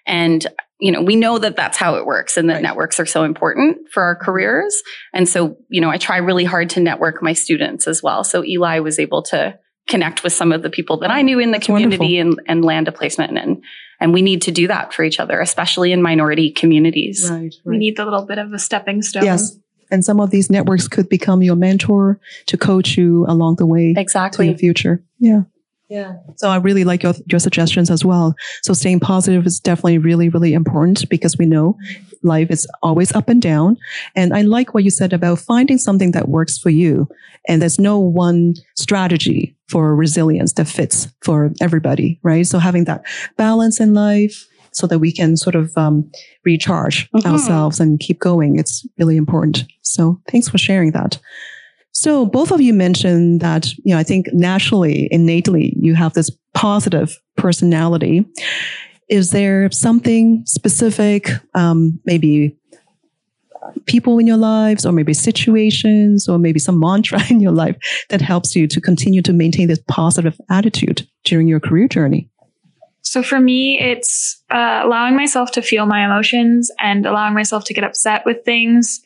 and 0.06 0.46
you 0.80 0.92
know, 0.92 1.02
we 1.02 1.16
know 1.16 1.38
that 1.38 1.56
that's 1.56 1.78
how 1.78 1.96
it 1.96 2.08
works 2.08 2.38
and 2.38 2.50
that 2.50 2.56
right. 2.56 2.64
networks 2.64 3.00
are 3.00 3.06
so 3.06 3.24
important 3.24 3.88
for 3.92 4.02
our 4.02 4.16
careers. 4.16 4.82
And 5.14 5.30
so, 5.30 5.58
you 5.70 5.80
know, 5.80 5.92
I 5.92 5.98
try 5.98 6.18
really 6.18 6.44
hard 6.44 6.72
to 6.72 6.80
network 6.80 7.22
my 7.22 7.34
students 7.34 7.88
as 7.88 8.02
well. 8.02 8.24
So 8.24 8.44
Eli 8.44 8.80
was 8.80 8.98
able 8.98 9.22
to 9.24 9.60
connect 9.88 10.24
with 10.24 10.34
some 10.34 10.52
of 10.52 10.64
the 10.64 10.72
people 10.72 10.98
that 11.02 11.12
I 11.12 11.22
knew 11.22 11.38
in 11.38 11.52
the 11.52 11.58
that's 11.58 11.68
community 11.68 12.18
and, 12.18 12.40
and 12.48 12.66
land 12.66 12.88
a 12.88 12.92
placement. 12.92 13.38
And, 13.38 13.64
and 14.02 14.12
we 14.12 14.22
need 14.22 14.42
to 14.42 14.52
do 14.52 14.68
that 14.68 14.94
for 14.94 15.04
each 15.04 15.20
other, 15.20 15.40
especially 15.40 15.92
in 15.92 16.02
minority 16.02 16.52
communities. 16.52 17.30
Right, 17.30 17.44
right. 17.44 17.56
We 17.64 17.78
need 17.78 17.96
the 17.96 18.04
little 18.04 18.26
bit 18.26 18.40
of 18.40 18.52
a 18.52 18.60
stepping 18.60 19.04
stone. 19.04 19.24
Yes. 19.24 19.58
And 19.92 20.04
some 20.04 20.20
of 20.20 20.32
these 20.32 20.50
networks 20.50 20.88
could 20.88 21.08
become 21.08 21.44
your 21.44 21.56
mentor 21.56 22.20
to 22.48 22.58
coach 22.58 22.98
you 22.98 23.26
along 23.28 23.58
the 23.58 23.66
way 23.66 23.94
exactly. 23.96 24.48
to 24.48 24.54
the 24.54 24.58
future. 24.58 25.04
Yeah. 25.20 25.44
Yeah. 25.88 26.14
So 26.38 26.50
I 26.50 26.56
really 26.56 26.86
like 26.86 27.04
your, 27.04 27.14
your 27.28 27.40
suggestions 27.40 27.92
as 27.92 28.04
well. 28.04 28.34
So 28.64 28.74
staying 28.74 29.02
positive 29.02 29.46
is 29.46 29.60
definitely 29.60 29.98
really, 29.98 30.30
really 30.30 30.54
important 30.54 31.08
because 31.10 31.38
we 31.38 31.46
know 31.46 31.78
life 32.24 32.50
is 32.52 32.68
always 32.84 33.12
up 33.14 33.30
and 33.30 33.42
down. 33.42 33.78
And 34.16 34.34
I 34.34 34.42
like 34.42 34.74
what 34.74 34.84
you 34.84 34.90
said 34.90 35.14
about 35.14 35.40
finding 35.40 35.78
something 35.78 36.12
that 36.12 36.30
works 36.30 36.58
for 36.58 36.70
you. 36.70 37.08
And 37.48 37.62
there's 37.62 37.80
no 37.80 37.98
one 38.00 38.56
strategy 38.76 39.56
for 39.68 39.96
resilience 39.96 40.54
that 40.54 40.68
fits 40.68 41.08
for 41.22 41.52
everybody, 41.62 42.20
right? 42.24 42.46
So 42.46 42.60
having 42.60 42.84
that 42.86 43.04
balance 43.38 43.80
in 43.80 43.94
life 43.94 44.48
so 44.74 44.88
that 44.88 45.00
we 45.00 45.12
can 45.12 45.36
sort 45.36 45.56
of 45.56 45.72
um, 45.78 46.10
recharge 46.46 47.10
Mhm. 47.12 47.26
ourselves 47.26 47.80
and 47.80 48.00
keep 48.00 48.20
going. 48.20 48.58
It's 48.58 48.86
really 48.98 49.18
important. 49.18 49.66
So 49.82 50.22
thanks 50.30 50.48
for 50.50 50.58
sharing 50.58 50.92
that. 50.92 51.20
So 51.94 52.26
both 52.26 52.52
of 52.52 52.62
you 52.62 52.74
mentioned 52.74 53.42
that, 53.42 53.68
you 53.84 53.94
know, 53.94 53.98
I 53.98 54.04
think 54.04 54.28
naturally, 54.34 55.10
innately, 55.12 55.76
you 55.78 55.94
have 55.96 56.14
this 56.14 56.32
positive 56.54 57.18
personality. 57.36 58.26
Is 59.12 59.32
there 59.32 59.70
something 59.72 60.42
specific, 60.46 61.30
um, 61.54 62.00
maybe 62.06 62.58
people 63.86 64.20
in 64.20 64.26
your 64.26 64.38
lives, 64.38 64.86
or 64.86 64.94
maybe 64.94 65.14
situations, 65.14 66.30
or 66.30 66.40
maybe 66.40 66.60
some 66.60 66.80
mantra 66.80 67.20
in 67.30 67.42
your 67.42 67.52
life 67.52 67.76
that 68.08 68.22
helps 68.22 68.56
you 68.56 68.68
to 68.68 68.80
continue 68.80 69.22
to 69.24 69.34
maintain 69.34 69.68
this 69.68 69.84
positive 69.90 70.40
attitude 70.50 71.06
during 71.26 71.50
your 71.50 71.60
career 71.60 71.90
journey? 71.90 72.30
So 73.02 73.22
for 73.22 73.42
me, 73.42 73.78
it's 73.82 74.42
uh, 74.50 74.82
allowing 74.86 75.18
myself 75.18 75.52
to 75.52 75.62
feel 75.62 75.86
my 75.86 76.06
emotions 76.06 76.72
and 76.80 77.06
allowing 77.06 77.34
myself 77.34 77.66
to 77.66 77.74
get 77.74 77.84
upset 77.84 78.26
with 78.26 78.46
things. 78.46 79.02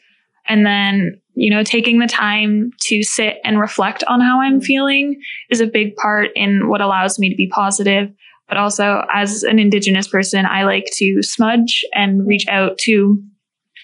And 0.47 0.67
then, 0.67 1.19
you 1.33 1.49
know, 1.49 1.63
taking 1.63 1.97
the 1.97 2.05
time 2.05 2.69
to 2.81 3.01
sit 3.01 3.37
and 3.43 3.59
reflect 3.59 4.03
on 4.03 4.21
how 4.21 4.39
I'm 4.39 4.61
feeling 4.61 5.19
is 5.49 5.61
a 5.61 5.65
big 5.65 5.95
part 5.95 6.29
in 6.35 6.69
what 6.69 6.81
allows 6.81 7.17
me 7.17 7.31
to 7.31 7.35
be 7.35 7.47
positive. 7.47 8.11
But 8.47 8.57
also, 8.57 9.05
as 9.11 9.43
an 9.43 9.57
Indigenous 9.59 10.07
person, 10.07 10.45
I 10.45 10.63
like 10.63 10.85
to 10.97 11.21
smudge 11.23 11.83
and 11.93 12.25
reach 12.27 12.47
out 12.47 12.77
to 12.79 13.21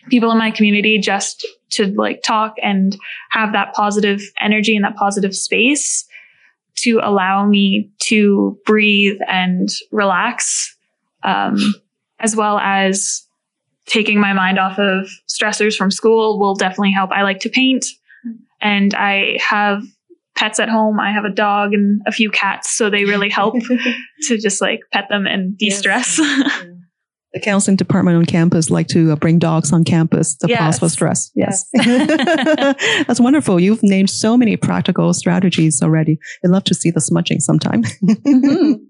people 0.10 0.32
in 0.32 0.38
my 0.38 0.52
community 0.52 1.00
just 1.00 1.46
to 1.72 1.88
like 1.96 2.22
talk 2.24 2.56
and 2.62 2.98
have 3.30 3.54
that 3.54 3.74
positive 3.74 4.22
energy 4.40 4.76
and 4.76 4.84
that 4.86 4.96
positive 4.96 5.36
space 5.36 6.06
to 6.78 7.00
allow 7.04 7.46
me 7.46 7.92
to 8.00 8.58
breathe 8.66 9.18
and 9.28 9.70
relax, 9.92 10.76
um, 11.24 11.58
as 12.20 12.36
well 12.36 12.60
as 12.60 13.26
taking 13.86 14.20
my 14.20 14.34
mind 14.34 14.58
off 14.58 14.78
of 14.80 15.10
stressors 15.28 15.76
from 15.76 15.92
school 15.92 16.40
will 16.40 16.56
definitely 16.56 16.92
help. 16.92 17.12
I 17.12 17.24
like 17.24 17.40
to 17.42 17.50
paint 17.50 17.86
and 18.62 18.94
I 18.94 19.38
have 19.48 19.84
pets 20.42 20.60
at 20.60 20.70
home. 20.70 21.00
I 21.00 21.12
have 21.12 21.24
a 21.24 21.30
dog 21.30 21.72
and 21.74 22.02
a 22.08 22.12
few 22.12 22.32
cats, 22.32 22.72
so 22.76 22.90
they 22.90 23.06
really 23.06 23.30
help 23.30 23.54
to 24.24 24.38
just 24.40 24.60
like 24.60 24.80
pet 24.92 25.06
them 25.10 25.28
and 25.28 25.58
de-stress. 25.58 26.20
The 27.34 27.40
counseling 27.40 27.78
department 27.78 28.18
on 28.18 28.26
campus 28.26 28.70
like 28.70 28.90
to 28.90 29.14
uh, 29.14 29.16
bring 29.16 29.40
dogs 29.40 29.72
on 29.72 29.86
campus 29.86 30.36
to 30.36 30.50
pause 30.50 30.80
for 30.80 30.90
stress. 30.90 31.32
Yes. 31.34 31.66
That's 33.08 33.22
wonderful. 33.22 33.58
You've 33.58 33.82
named 33.84 34.10
so 34.10 34.36
many 34.36 34.58
practical 34.58 35.14
strategies 35.14 35.82
already. 35.82 36.20
I'd 36.44 36.52
love 36.52 36.66
to 36.66 36.74
see 36.74 36.92
the 36.92 37.00
smudging 37.00 37.40
sometime. 37.40 37.84
Mhm. 38.04 38.82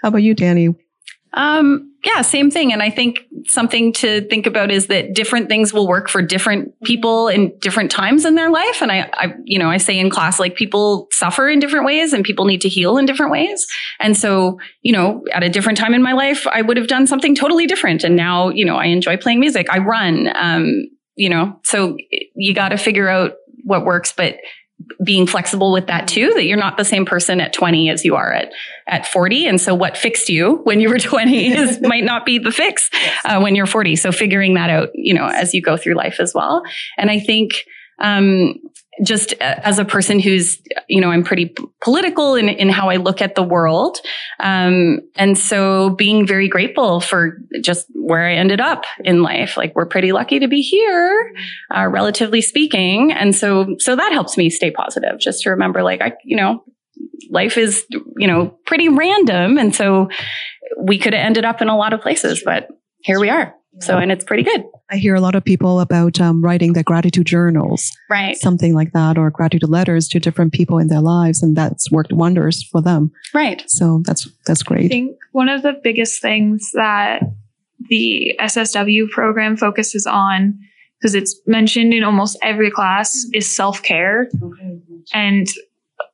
How 0.00 0.10
about 0.10 0.22
you, 0.22 0.34
Danny? 0.34 0.68
Um, 1.36 1.92
yeah, 2.02 2.22
same 2.22 2.50
thing. 2.50 2.72
And 2.72 2.82
I 2.82 2.88
think 2.88 3.20
something 3.46 3.92
to 3.94 4.22
think 4.28 4.46
about 4.46 4.70
is 4.70 4.86
that 4.86 5.12
different 5.12 5.48
things 5.48 5.72
will 5.72 5.86
work 5.86 6.08
for 6.08 6.22
different 6.22 6.72
people 6.82 7.28
in 7.28 7.52
different 7.58 7.90
times 7.90 8.24
in 8.24 8.36
their 8.36 8.48
life. 8.48 8.80
And 8.80 8.90
I, 8.90 9.10
I, 9.12 9.34
you 9.44 9.58
know, 9.58 9.68
I 9.68 9.76
say 9.76 9.98
in 9.98 10.08
class, 10.08 10.40
like 10.40 10.54
people 10.54 11.08
suffer 11.12 11.48
in 11.48 11.58
different 11.58 11.84
ways 11.84 12.14
and 12.14 12.24
people 12.24 12.46
need 12.46 12.62
to 12.62 12.70
heal 12.70 12.96
in 12.96 13.04
different 13.04 13.32
ways. 13.32 13.66
And 14.00 14.16
so, 14.16 14.58
you 14.80 14.92
know, 14.92 15.24
at 15.32 15.42
a 15.42 15.50
different 15.50 15.78
time 15.78 15.92
in 15.92 16.02
my 16.02 16.12
life, 16.12 16.46
I 16.46 16.62
would 16.62 16.78
have 16.78 16.88
done 16.88 17.06
something 17.06 17.34
totally 17.34 17.66
different. 17.66 18.02
And 18.02 18.16
now, 18.16 18.48
you 18.48 18.64
know, 18.64 18.76
I 18.76 18.86
enjoy 18.86 19.18
playing 19.18 19.40
music. 19.40 19.66
I 19.70 19.78
run, 19.78 20.30
um, 20.34 20.88
you 21.16 21.28
know, 21.28 21.58
so 21.64 21.98
you 22.34 22.54
got 22.54 22.70
to 22.70 22.78
figure 22.78 23.08
out 23.08 23.32
what 23.64 23.84
works, 23.84 24.12
but 24.16 24.36
being 25.02 25.26
flexible 25.26 25.72
with 25.72 25.86
that 25.86 26.06
too, 26.06 26.32
that 26.34 26.44
you're 26.44 26.58
not 26.58 26.76
the 26.76 26.84
same 26.84 27.06
person 27.06 27.40
at 27.40 27.52
20 27.52 27.90
as 27.90 28.04
you 28.04 28.14
are 28.14 28.32
at, 28.32 28.52
at 28.86 29.06
40. 29.06 29.46
And 29.46 29.60
so 29.60 29.74
what 29.74 29.96
fixed 29.96 30.28
you 30.28 30.60
when 30.64 30.80
you 30.80 30.88
were 30.88 30.98
20 31.00 31.52
is 31.52 31.80
might 31.82 32.04
not 32.04 32.26
be 32.26 32.38
the 32.38 32.52
fix 32.52 32.90
uh, 33.24 33.40
when 33.40 33.54
you're 33.54 33.66
40. 33.66 33.96
So 33.96 34.12
figuring 34.12 34.54
that 34.54 34.70
out, 34.70 34.90
you 34.94 35.14
know, 35.14 35.26
as 35.26 35.54
you 35.54 35.62
go 35.62 35.76
through 35.76 35.94
life 35.94 36.20
as 36.20 36.34
well. 36.34 36.62
And 36.98 37.10
I 37.10 37.20
think, 37.20 37.64
um, 37.98 38.54
just 39.04 39.32
uh, 39.34 39.60
as 39.62 39.78
a 39.78 39.84
person 39.84 40.18
who's, 40.20 40.60
you 40.88 41.00
know, 41.00 41.10
I'm 41.10 41.24
pretty 41.24 41.54
political 41.82 42.34
in, 42.34 42.48
in 42.48 42.68
how 42.68 42.88
I 42.88 42.96
look 42.96 43.20
at 43.20 43.34
the 43.34 43.42
world. 43.42 43.98
Um, 44.40 45.00
and 45.16 45.36
so 45.36 45.90
being 45.90 46.26
very 46.26 46.48
grateful 46.48 47.00
for 47.00 47.38
just 47.62 47.86
where 47.94 48.26
I 48.26 48.34
ended 48.34 48.60
up 48.60 48.84
in 49.04 49.22
life. 49.22 49.56
Like 49.56 49.74
we're 49.74 49.86
pretty 49.86 50.12
lucky 50.12 50.38
to 50.38 50.48
be 50.48 50.62
here, 50.62 51.32
uh, 51.74 51.86
relatively 51.86 52.40
speaking. 52.40 53.12
And 53.12 53.34
so, 53.34 53.76
so 53.78 53.96
that 53.96 54.12
helps 54.12 54.36
me 54.36 54.50
stay 54.50 54.70
positive 54.70 55.18
just 55.18 55.42
to 55.42 55.50
remember 55.50 55.82
like, 55.82 56.00
I, 56.00 56.12
you 56.24 56.36
know, 56.36 56.64
life 57.30 57.58
is, 57.58 57.84
you 58.16 58.26
know, 58.26 58.58
pretty 58.66 58.88
random. 58.88 59.58
And 59.58 59.74
so 59.74 60.08
we 60.80 60.98
could 60.98 61.12
have 61.12 61.24
ended 61.24 61.44
up 61.44 61.60
in 61.60 61.68
a 61.68 61.76
lot 61.76 61.92
of 61.92 62.00
places, 62.00 62.42
but 62.44 62.68
here 63.02 63.20
we 63.20 63.30
are. 63.30 63.54
So, 63.80 63.98
and 63.98 64.10
it's 64.10 64.24
pretty 64.24 64.42
good. 64.42 64.64
I 64.90 64.96
hear 64.96 65.14
a 65.14 65.20
lot 65.20 65.34
of 65.34 65.44
people 65.44 65.80
about 65.80 66.20
um, 66.20 66.42
writing 66.42 66.72
their 66.72 66.82
gratitude 66.82 67.26
journals, 67.26 67.90
Right. 68.08 68.36
something 68.36 68.74
like 68.74 68.92
that, 68.92 69.18
or 69.18 69.30
gratitude 69.30 69.68
letters 69.68 70.08
to 70.08 70.20
different 70.20 70.52
people 70.52 70.78
in 70.78 70.88
their 70.88 71.00
lives, 71.00 71.42
and 71.42 71.56
that's 71.56 71.90
worked 71.90 72.12
wonders 72.12 72.62
for 72.62 72.80
them. 72.80 73.10
Right. 73.34 73.62
So 73.68 74.02
that's 74.04 74.28
that's 74.46 74.62
great. 74.62 74.86
I 74.86 74.88
think 74.88 75.16
one 75.32 75.48
of 75.48 75.62
the 75.62 75.74
biggest 75.82 76.22
things 76.22 76.70
that 76.74 77.20
the 77.88 78.34
SSW 78.40 79.10
program 79.10 79.56
focuses 79.56 80.06
on, 80.06 80.58
because 81.00 81.14
it's 81.14 81.38
mentioned 81.46 81.92
in 81.92 82.02
almost 82.02 82.38
every 82.42 82.70
class, 82.70 83.26
is 83.34 83.54
self 83.54 83.82
care 83.82 84.28
and 85.12 85.46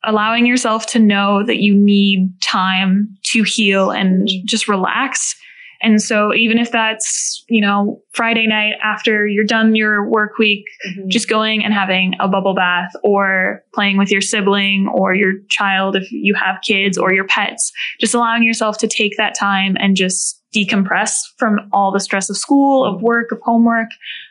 allowing 0.05 0.47
yourself 0.47 0.87
to 0.87 0.99
know 0.99 1.45
that 1.47 1.59
you 1.59 1.75
need 1.75 2.41
time 2.41 3.17
to 3.25 3.43
heal 3.45 3.91
and 3.91 4.29
just 4.45 4.67
relax. 4.69 5.37
And 5.83 6.01
so, 6.01 6.33
even 6.35 6.59
if 6.59 6.71
that's, 6.71 7.45
you 7.49 7.61
know, 7.61 8.01
Friday 8.13 8.47
night 8.47 8.75
after 8.83 9.27
you're 9.27 9.45
done 9.45 9.75
your 9.75 10.09
work 10.09 10.39
week, 10.39 10.65
mm-hmm. 10.87 11.09
just 11.09 11.29
going 11.29 11.65
and 11.65 11.75
having 11.75 12.15
a 12.21 12.29
bubble 12.29 12.55
bath 12.55 12.93
or 13.03 13.65
playing 13.75 13.99
with 13.99 14.11
your 14.11 14.21
sibling 14.21 14.89
or 14.95 15.15
your 15.15 15.33
child 15.49 15.97
if 15.97 16.11
you 16.13 16.35
have 16.35 16.61
kids 16.67 16.97
or 16.97 17.13
your 17.13 17.27
pets, 17.27 17.73
just 18.01 18.15
allowing 18.15 18.43
yourself 18.43 18.79
to 18.79 18.87
take 18.87 19.17
that 19.17 19.35
time 19.35 19.77
and 19.79 19.97
just 19.97 20.41
decompress 20.55 21.15
from 21.39 21.59
all 21.73 21.91
the 21.91 22.01
stress 22.01 22.31
of 22.31 22.37
school, 22.37 22.85
of 22.85 23.03
work, 23.03 23.33
of 23.33 23.41
homework, 23.43 23.89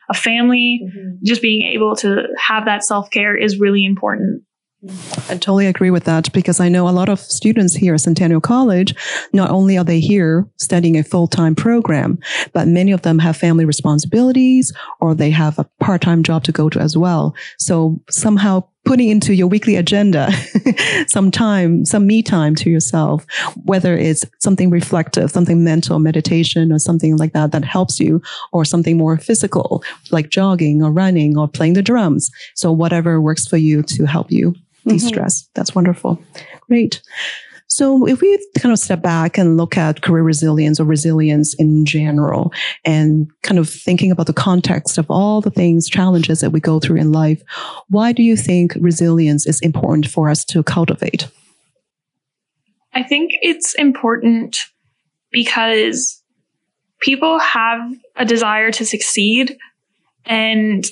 of 0.09 0.17
family. 0.17 0.81
Mm-hmm. 0.83 1.15
Just 1.23 1.41
being 1.41 1.63
able 1.63 1.95
to 1.97 2.27
have 2.37 2.65
that 2.65 2.83
self 2.83 3.09
care 3.11 3.35
is 3.35 3.59
really 3.59 3.85
important. 3.85 4.43
I 5.29 5.35
totally 5.35 5.67
agree 5.67 5.91
with 5.91 6.05
that 6.05 6.33
because 6.33 6.59
I 6.59 6.67
know 6.67 6.89
a 6.89 6.91
lot 6.91 7.07
of 7.07 7.19
students 7.19 7.75
here 7.75 7.93
at 7.93 8.01
Centennial 8.01 8.41
College, 8.41 8.95
not 9.31 9.51
only 9.51 9.77
are 9.77 9.83
they 9.83 9.99
here 9.99 10.47
studying 10.57 10.97
a 10.97 11.03
full-time 11.03 11.53
program, 11.53 12.17
but 12.53 12.67
many 12.67 12.91
of 12.91 13.03
them 13.03 13.19
have 13.19 13.37
family 13.37 13.63
responsibilities 13.63 14.73
or 14.99 15.13
they 15.13 15.29
have 15.29 15.59
a 15.59 15.69
part-time 15.79 16.23
job 16.23 16.43
to 16.45 16.51
go 16.51 16.67
to 16.67 16.79
as 16.79 16.97
well. 16.97 17.35
So 17.59 18.01
somehow 18.09 18.63
putting 18.83 19.09
into 19.09 19.35
your 19.35 19.45
weekly 19.45 19.75
agenda 19.75 20.31
some 21.07 21.29
time, 21.29 21.85
some 21.85 22.07
me 22.07 22.23
time 22.23 22.55
to 22.55 22.71
yourself, 22.71 23.23
whether 23.65 23.95
it's 23.95 24.25
something 24.39 24.71
reflective, 24.71 25.29
something 25.29 25.63
mental, 25.63 25.99
meditation, 25.99 26.71
or 26.71 26.79
something 26.79 27.17
like 27.17 27.33
that 27.33 27.51
that 27.51 27.63
helps 27.63 27.99
you, 27.99 28.19
or 28.51 28.65
something 28.65 28.97
more 28.97 29.17
physical, 29.17 29.83
like 30.09 30.29
jogging 30.29 30.81
or 30.81 30.91
running 30.91 31.37
or 31.37 31.47
playing 31.47 31.73
the 31.73 31.83
drums. 31.83 32.31
So 32.55 32.71
whatever 32.71 33.21
works 33.21 33.47
for 33.47 33.57
you 33.57 33.83
to 33.83 34.05
help 34.05 34.31
you 34.31 34.55
de-stress. 34.85 35.47
That's 35.53 35.75
wonderful. 35.75 36.21
Great. 36.67 37.01
So 37.67 38.05
if 38.05 38.19
we 38.19 38.37
kind 38.57 38.73
of 38.73 38.79
step 38.79 39.01
back 39.01 39.37
and 39.37 39.55
look 39.55 39.77
at 39.77 40.01
career 40.01 40.23
resilience 40.23 40.77
or 40.77 40.83
resilience 40.83 41.53
in 41.53 41.85
general 41.85 42.51
and 42.83 43.31
kind 43.43 43.59
of 43.59 43.69
thinking 43.69 44.11
about 44.11 44.27
the 44.27 44.33
context 44.33 44.97
of 44.97 45.05
all 45.09 45.39
the 45.39 45.51
things, 45.51 45.87
challenges 45.89 46.41
that 46.41 46.49
we 46.49 46.59
go 46.59 46.81
through 46.81 46.97
in 46.97 47.13
life, 47.13 47.41
why 47.87 48.11
do 48.11 48.23
you 48.23 48.35
think 48.35 48.73
resilience 48.81 49.47
is 49.47 49.61
important 49.61 50.05
for 50.05 50.29
us 50.29 50.43
to 50.45 50.63
cultivate? 50.63 51.29
I 52.93 53.03
think 53.03 53.31
it's 53.41 53.73
important 53.75 54.65
because 55.31 56.21
people 56.99 57.39
have 57.39 57.79
a 58.17 58.25
desire 58.25 58.69
to 58.71 58.85
succeed. 58.85 59.57
And 60.25 60.85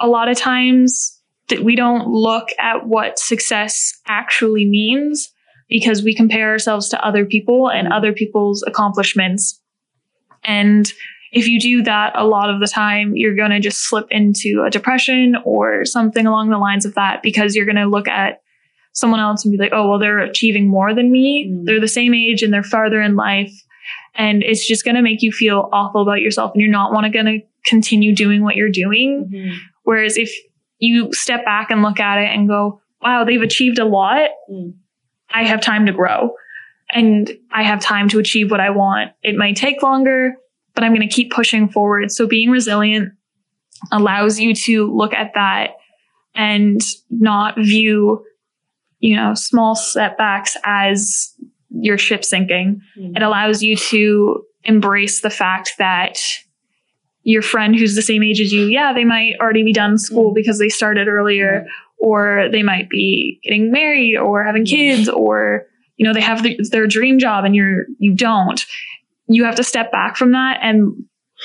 a 0.00 0.08
lot 0.08 0.28
of 0.28 0.36
times 0.36 1.13
that 1.48 1.64
we 1.64 1.76
don't 1.76 2.08
look 2.08 2.48
at 2.58 2.86
what 2.86 3.18
success 3.18 3.92
actually 4.06 4.64
means 4.64 5.30
because 5.68 6.02
we 6.02 6.14
compare 6.14 6.50
ourselves 6.50 6.88
to 6.88 7.06
other 7.06 7.24
people 7.24 7.70
and 7.70 7.92
other 7.92 8.12
people's 8.12 8.62
accomplishments. 8.66 9.60
And 10.44 10.90
if 11.32 11.48
you 11.48 11.58
do 11.58 11.82
that 11.82 12.12
a 12.14 12.24
lot 12.24 12.48
of 12.48 12.60
the 12.60 12.66
time, 12.66 13.16
you're 13.16 13.34
going 13.34 13.50
to 13.50 13.60
just 13.60 13.88
slip 13.88 14.06
into 14.10 14.62
a 14.64 14.70
depression 14.70 15.36
or 15.44 15.84
something 15.84 16.26
along 16.26 16.50
the 16.50 16.58
lines 16.58 16.84
of 16.84 16.94
that 16.94 17.22
because 17.22 17.56
you're 17.56 17.66
going 17.66 17.76
to 17.76 17.86
look 17.86 18.08
at 18.08 18.40
someone 18.92 19.20
else 19.20 19.44
and 19.44 19.50
be 19.50 19.58
like, 19.58 19.72
oh, 19.72 19.88
well, 19.88 19.98
they're 19.98 20.20
achieving 20.20 20.68
more 20.68 20.94
than 20.94 21.10
me. 21.10 21.50
Mm. 21.50 21.64
They're 21.66 21.80
the 21.80 21.88
same 21.88 22.14
age 22.14 22.42
and 22.42 22.52
they're 22.52 22.62
farther 22.62 23.02
in 23.02 23.16
life. 23.16 23.52
And 24.14 24.44
it's 24.44 24.66
just 24.66 24.84
going 24.84 24.94
to 24.94 25.02
make 25.02 25.22
you 25.22 25.32
feel 25.32 25.68
awful 25.72 26.02
about 26.02 26.20
yourself 26.20 26.52
and 26.54 26.62
you're 26.62 26.70
not 26.70 26.92
want 26.92 27.04
to 27.04 27.10
going 27.10 27.26
to 27.26 27.40
continue 27.66 28.14
doing 28.14 28.44
what 28.44 28.54
you're 28.54 28.70
doing. 28.70 29.28
Mm-hmm. 29.28 29.56
Whereas 29.82 30.16
if 30.16 30.32
you 30.78 31.12
step 31.12 31.44
back 31.44 31.70
and 31.70 31.82
look 31.82 32.00
at 32.00 32.18
it 32.18 32.30
and 32.30 32.48
go, 32.48 32.80
wow, 33.00 33.24
they've 33.24 33.42
achieved 33.42 33.78
a 33.78 33.84
lot. 33.84 34.30
Mm. 34.50 34.74
I 35.32 35.44
have 35.44 35.60
time 35.60 35.86
to 35.86 35.92
grow 35.92 36.34
and 36.90 37.30
I 37.50 37.62
have 37.62 37.80
time 37.80 38.08
to 38.10 38.18
achieve 38.18 38.50
what 38.50 38.60
I 38.60 38.70
want. 38.70 39.12
It 39.22 39.36
might 39.36 39.56
take 39.56 39.82
longer, 39.82 40.34
but 40.74 40.84
I'm 40.84 40.94
going 40.94 41.06
to 41.06 41.14
keep 41.14 41.32
pushing 41.32 41.68
forward. 41.68 42.10
So 42.12 42.26
being 42.26 42.50
resilient 42.50 43.12
allows 43.90 44.38
you 44.38 44.54
to 44.54 44.94
look 44.94 45.12
at 45.12 45.32
that 45.34 45.70
and 46.34 46.80
not 47.10 47.56
view, 47.56 48.24
you 49.00 49.16
know, 49.16 49.34
small 49.34 49.74
setbacks 49.74 50.56
as 50.64 51.34
your 51.70 51.98
ship 51.98 52.24
sinking. 52.24 52.80
Mm. 52.96 53.16
It 53.16 53.22
allows 53.22 53.62
you 53.62 53.76
to 53.76 54.44
embrace 54.64 55.20
the 55.20 55.30
fact 55.30 55.72
that 55.78 56.18
your 57.24 57.42
friend 57.42 57.74
who's 57.76 57.94
the 57.96 58.02
same 58.02 58.22
age 58.22 58.40
as 58.40 58.52
you, 58.52 58.66
yeah, 58.66 58.92
they 58.92 59.04
might 59.04 59.34
already 59.40 59.62
be 59.64 59.72
done 59.72 59.98
school 59.98 60.30
Mm. 60.30 60.34
because 60.34 60.58
they 60.58 60.68
started 60.68 61.08
earlier, 61.08 61.66
or 61.98 62.48
they 62.52 62.62
might 62.62 62.88
be 62.90 63.40
getting 63.42 63.70
married 63.72 64.16
or 64.16 64.44
having 64.44 64.64
kids, 64.64 65.08
or 65.08 65.66
you 65.96 66.04
know 66.06 66.12
they 66.14 66.20
have 66.20 66.42
the, 66.42 66.58
their 66.70 66.86
dream 66.86 67.18
job 67.18 67.44
and 67.44 67.54
you're 67.56 67.84
you 67.98 68.14
don't. 68.14 68.64
You 69.26 69.44
have 69.44 69.54
to 69.56 69.64
step 69.64 69.90
back 69.90 70.16
from 70.16 70.32
that 70.32 70.58
and 70.62 70.92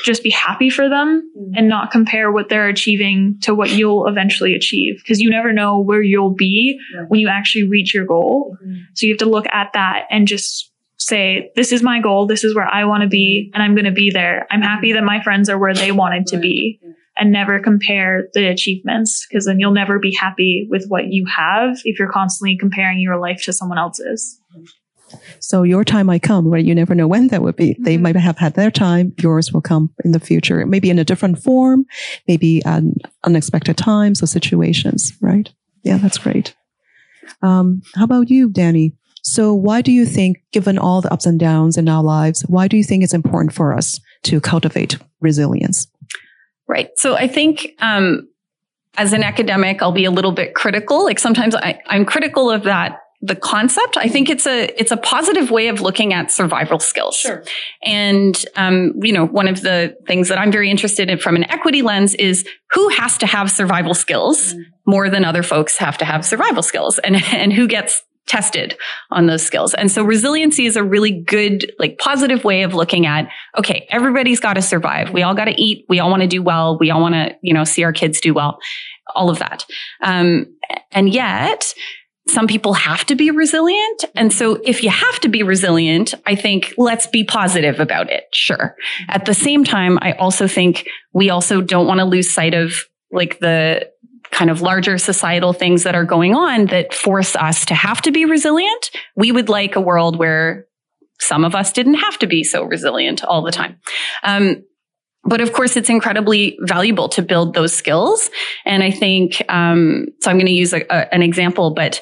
just 0.04 0.22
be 0.24 0.30
happy 0.30 0.70
for 0.70 0.88
them 0.90 1.24
Mm. 1.38 1.52
and 1.58 1.70
not 1.70 1.92
compare 1.92 2.32
what 2.32 2.50
they're 2.50 2.68
achieving 2.68 3.38
to 3.42 3.56
what 3.56 3.70
you'll 3.72 4.08
eventually 4.08 4.54
achieve 4.54 4.98
because 5.02 5.20
you 5.20 5.30
never 5.30 5.52
know 5.54 5.80
where 5.80 6.02
you'll 6.02 6.34
be 6.36 6.80
when 7.08 7.20
you 7.20 7.28
actually 7.28 7.64
reach 7.64 7.94
your 7.94 8.06
goal. 8.06 8.56
Mhm. 8.66 8.82
So 8.94 9.06
you 9.08 9.14
have 9.14 9.20
to 9.20 9.26
look 9.30 9.46
at 9.52 9.72
that 9.74 10.04
and 10.12 10.28
just 10.28 10.69
say, 11.00 11.52
this 11.56 11.72
is 11.72 11.82
my 11.82 12.00
goal. 12.02 12.28
This 12.28 12.44
is 12.44 12.54
where 12.56 12.68
I 12.68 12.86
want 12.86 13.04
to 13.04 13.10
be 13.10 13.52
and 13.54 13.64
I'm 13.64 13.74
going 13.74 13.86
to 13.86 13.92
be 13.92 14.12
there. 14.12 14.46
I'm 14.52 14.62
happy 14.62 14.94
that 14.94 15.04
my 15.04 15.24
friends 15.24 15.50
are 15.50 15.58
where 15.58 15.74
they 15.74 15.92
wanted 15.92 16.28
to 16.28 16.38
be 16.38 16.80
and 17.18 17.32
never 17.32 17.60
compare 17.60 18.28
the 18.34 18.48
achievements 18.48 19.26
because 19.30 19.46
then 19.46 19.60
you'll 19.60 19.74
never 19.74 20.00
be 20.00 20.14
happy 20.14 20.68
with 20.70 20.86
what 20.88 21.06
you 21.12 21.26
have 21.26 21.78
if 21.84 22.00
you're 22.00 22.12
constantly 22.12 22.58
comparing 22.58 23.00
your 23.00 23.18
life 23.18 23.42
to 23.44 23.54
someone 23.54 23.78
else's. 23.78 24.40
So 25.40 25.64
your 25.64 25.84
time 25.84 26.06
might 26.06 26.22
come, 26.22 26.48
right? 26.48 26.64
You 26.64 26.76
never 26.76 26.94
know 26.94 27.08
when 27.08 27.30
that 27.30 27.42
would 27.42 27.56
be. 27.56 27.76
They 27.80 27.98
Mhm. 27.98 28.02
might 28.02 28.16
have 28.16 28.38
had 28.38 28.54
their 28.54 28.70
time. 28.70 29.14
Yours 29.20 29.52
will 29.52 29.62
come 29.62 29.90
in 30.06 30.12
the 30.12 30.20
future, 30.20 30.64
maybe 30.66 30.90
in 30.90 31.00
a 31.00 31.04
different 31.04 31.40
form, 31.42 31.86
maybe 32.28 32.64
at 32.66 32.84
unexpected 33.24 33.78
times 33.78 34.22
or 34.22 34.28
situations, 34.28 35.14
right? 35.22 35.50
Yeah, 35.84 35.98
that's 35.98 36.20
great. 36.20 36.54
Um, 37.42 37.82
how 37.96 38.04
about 38.04 38.30
you, 38.30 38.50
Danny? 38.50 38.94
So 39.34 39.54
why 39.54 39.82
do 39.82 39.92
you 39.92 40.06
think, 40.06 40.38
given 40.52 40.80
all 40.80 41.02
the 41.02 41.14
ups 41.14 41.26
and 41.28 41.40
downs 41.40 41.78
in 41.78 41.88
our 41.88 42.04
lives, 42.04 42.42
why 42.48 42.68
do 42.68 42.78
you 42.78 42.84
think 42.84 43.04
it's 43.04 43.14
important 43.14 43.54
for 43.54 43.74
us 43.74 44.00
to 44.24 44.42
cultivate 44.42 44.98
resilience? 45.22 45.88
Right. 46.68 46.90
So 46.96 47.16
I 47.16 47.28
think 47.28 47.76
um, 47.80 48.28
as 48.98 49.14
an 49.14 49.24
academic, 49.24 49.82
I'll 49.84 49.92
be 49.92 50.06
a 50.06 50.12
little 50.12 50.32
bit 50.32 50.56
critical. 50.56 51.04
Like 51.04 51.20
sometimes 51.20 51.54
I, 51.56 51.80
I'm 51.86 52.06
critical 52.06 52.50
of 52.50 52.64
that 52.64 53.00
the 53.22 53.36
concept. 53.36 53.98
I 53.98 54.08
think 54.08 54.30
it's 54.30 54.48
a 54.48 54.68
it's 54.80 54.92
a 54.92 54.98
positive 54.98 55.52
way 55.52 55.68
of 55.68 55.82
looking 55.82 56.14
at 56.14 56.32
survival 56.32 56.80
skills. 56.80 57.18
Sure. 57.18 57.44
And 57.84 58.34
um, 58.56 58.94
you 59.02 59.12
know, 59.12 59.26
one 59.26 59.50
of 59.50 59.62
the 59.62 59.96
things 60.08 60.30
that 60.30 60.38
I'm 60.38 60.54
very 60.54 60.72
interested 60.72 61.10
in 61.10 61.20
from 61.20 61.36
an 61.36 61.44
equity 61.52 61.82
lens 61.82 62.16
is 62.16 62.48
who 62.72 62.88
has 62.90 63.18
to 63.18 63.28
have 63.28 63.52
survival 63.52 63.94
skills 63.94 64.54
Mm. 64.54 64.64
more 64.86 65.10
than 65.10 65.26
other 65.26 65.44
folks 65.44 65.78
have 65.78 65.98
to 65.98 66.06
have 66.06 66.26
survival 66.26 66.64
skills, 66.64 66.98
and 67.00 67.16
and 67.34 67.52
who 67.52 67.68
gets 67.68 68.02
tested 68.30 68.78
on 69.12 69.26
those 69.26 69.44
skills. 69.44 69.74
And 69.74 69.92
so 69.92 70.04
resiliency 70.04 70.66
is 70.66 70.78
a 70.78 70.84
really 70.84 71.12
good, 71.12 71.72
like 71.80 71.98
positive 71.98 72.44
way 72.44 72.62
of 72.62 72.74
looking 72.74 73.06
at, 73.06 73.30
okay, 73.58 73.88
everybody's 73.90 74.40
got 74.40 74.54
to 74.54 74.62
survive. 74.62 75.12
We 75.12 75.24
all 75.24 75.34
got 75.34 75.46
to 75.46 75.62
eat. 75.62 75.86
We 75.90 76.00
all 76.00 76.10
want 76.10 76.22
to 76.22 76.28
do 76.28 76.42
well. 76.42 76.78
We 76.78 76.92
all 76.92 77.02
want 77.02 77.16
to, 77.16 77.36
you 77.42 77.54
know, 77.54 77.64
see 77.64 77.84
our 77.84 77.92
kids 77.92 78.22
do 78.22 78.34
well, 78.34 78.60
all 79.16 79.30
of 79.30 79.40
that. 79.40 79.66
Um, 80.02 80.46
and 80.92 81.12
yet 81.12 81.74
some 82.28 82.46
people 82.46 82.74
have 82.74 83.06
to 83.08 83.16
be 83.16 83.32
resilient. 83.32 84.06
And 84.16 84.32
so 84.32 84.62
if 84.64 84.84
you 84.84 84.92
have 84.92 85.20
to 85.22 85.30
be 85.30 85.42
resilient, 85.42 86.14
I 86.28 86.36
think 86.36 86.74
let's 86.78 87.08
be 87.08 87.24
positive 87.24 87.80
about 87.80 88.12
it. 88.12 88.26
Sure. 88.32 88.76
At 89.08 89.26
the 89.26 89.34
same 89.34 89.64
time, 89.64 89.98
I 90.02 90.14
also 90.14 90.48
think 90.48 90.88
we 91.12 91.32
also 91.32 91.62
don't 91.62 91.88
want 91.88 92.00
to 92.00 92.06
lose 92.06 92.30
sight 92.30 92.54
of 92.54 92.86
like 93.12 93.40
the 93.40 93.90
kind 94.32 94.50
of 94.50 94.62
larger 94.62 94.98
societal 94.98 95.54
things 95.54 95.84
that 95.84 95.96
are 95.96 96.06
going 96.06 96.36
on 96.36 96.68
that 96.68 96.94
force 96.94 97.36
us 97.36 97.66
to 97.66 97.74
have 97.74 98.02
to 98.04 98.12
be 98.12 98.26
resilient. 98.26 98.92
We 99.16 99.32
would 99.32 99.50
like 99.50 99.76
a 99.76 99.82
world 99.82 100.18
where 100.18 100.66
some 101.20 101.44
of 101.44 101.56
us 101.56 101.72
didn't 101.72 101.96
have 101.96 102.18
to 102.20 102.28
be 102.28 102.44
so 102.44 102.64
resilient 102.64 103.24
all 103.24 103.42
the 103.42 103.52
time. 103.52 103.80
Um, 104.24 104.64
but 105.24 105.42
of 105.42 105.52
course, 105.52 105.76
it's 105.76 105.90
incredibly 105.90 106.58
valuable 106.62 107.10
to 107.10 107.22
build 107.22 107.54
those 107.54 107.74
skills. 107.74 108.30
And 108.66 108.82
I 108.84 108.92
think, 108.92 109.44
um, 109.50 110.08
so 110.22 110.32
I'm 110.32 110.38
going 110.38 110.46
to 110.46 110.54
use 110.54 110.74
a, 110.74 110.82
a, 110.90 111.14
an 111.14 111.22
example, 111.22 111.74
but 111.74 112.02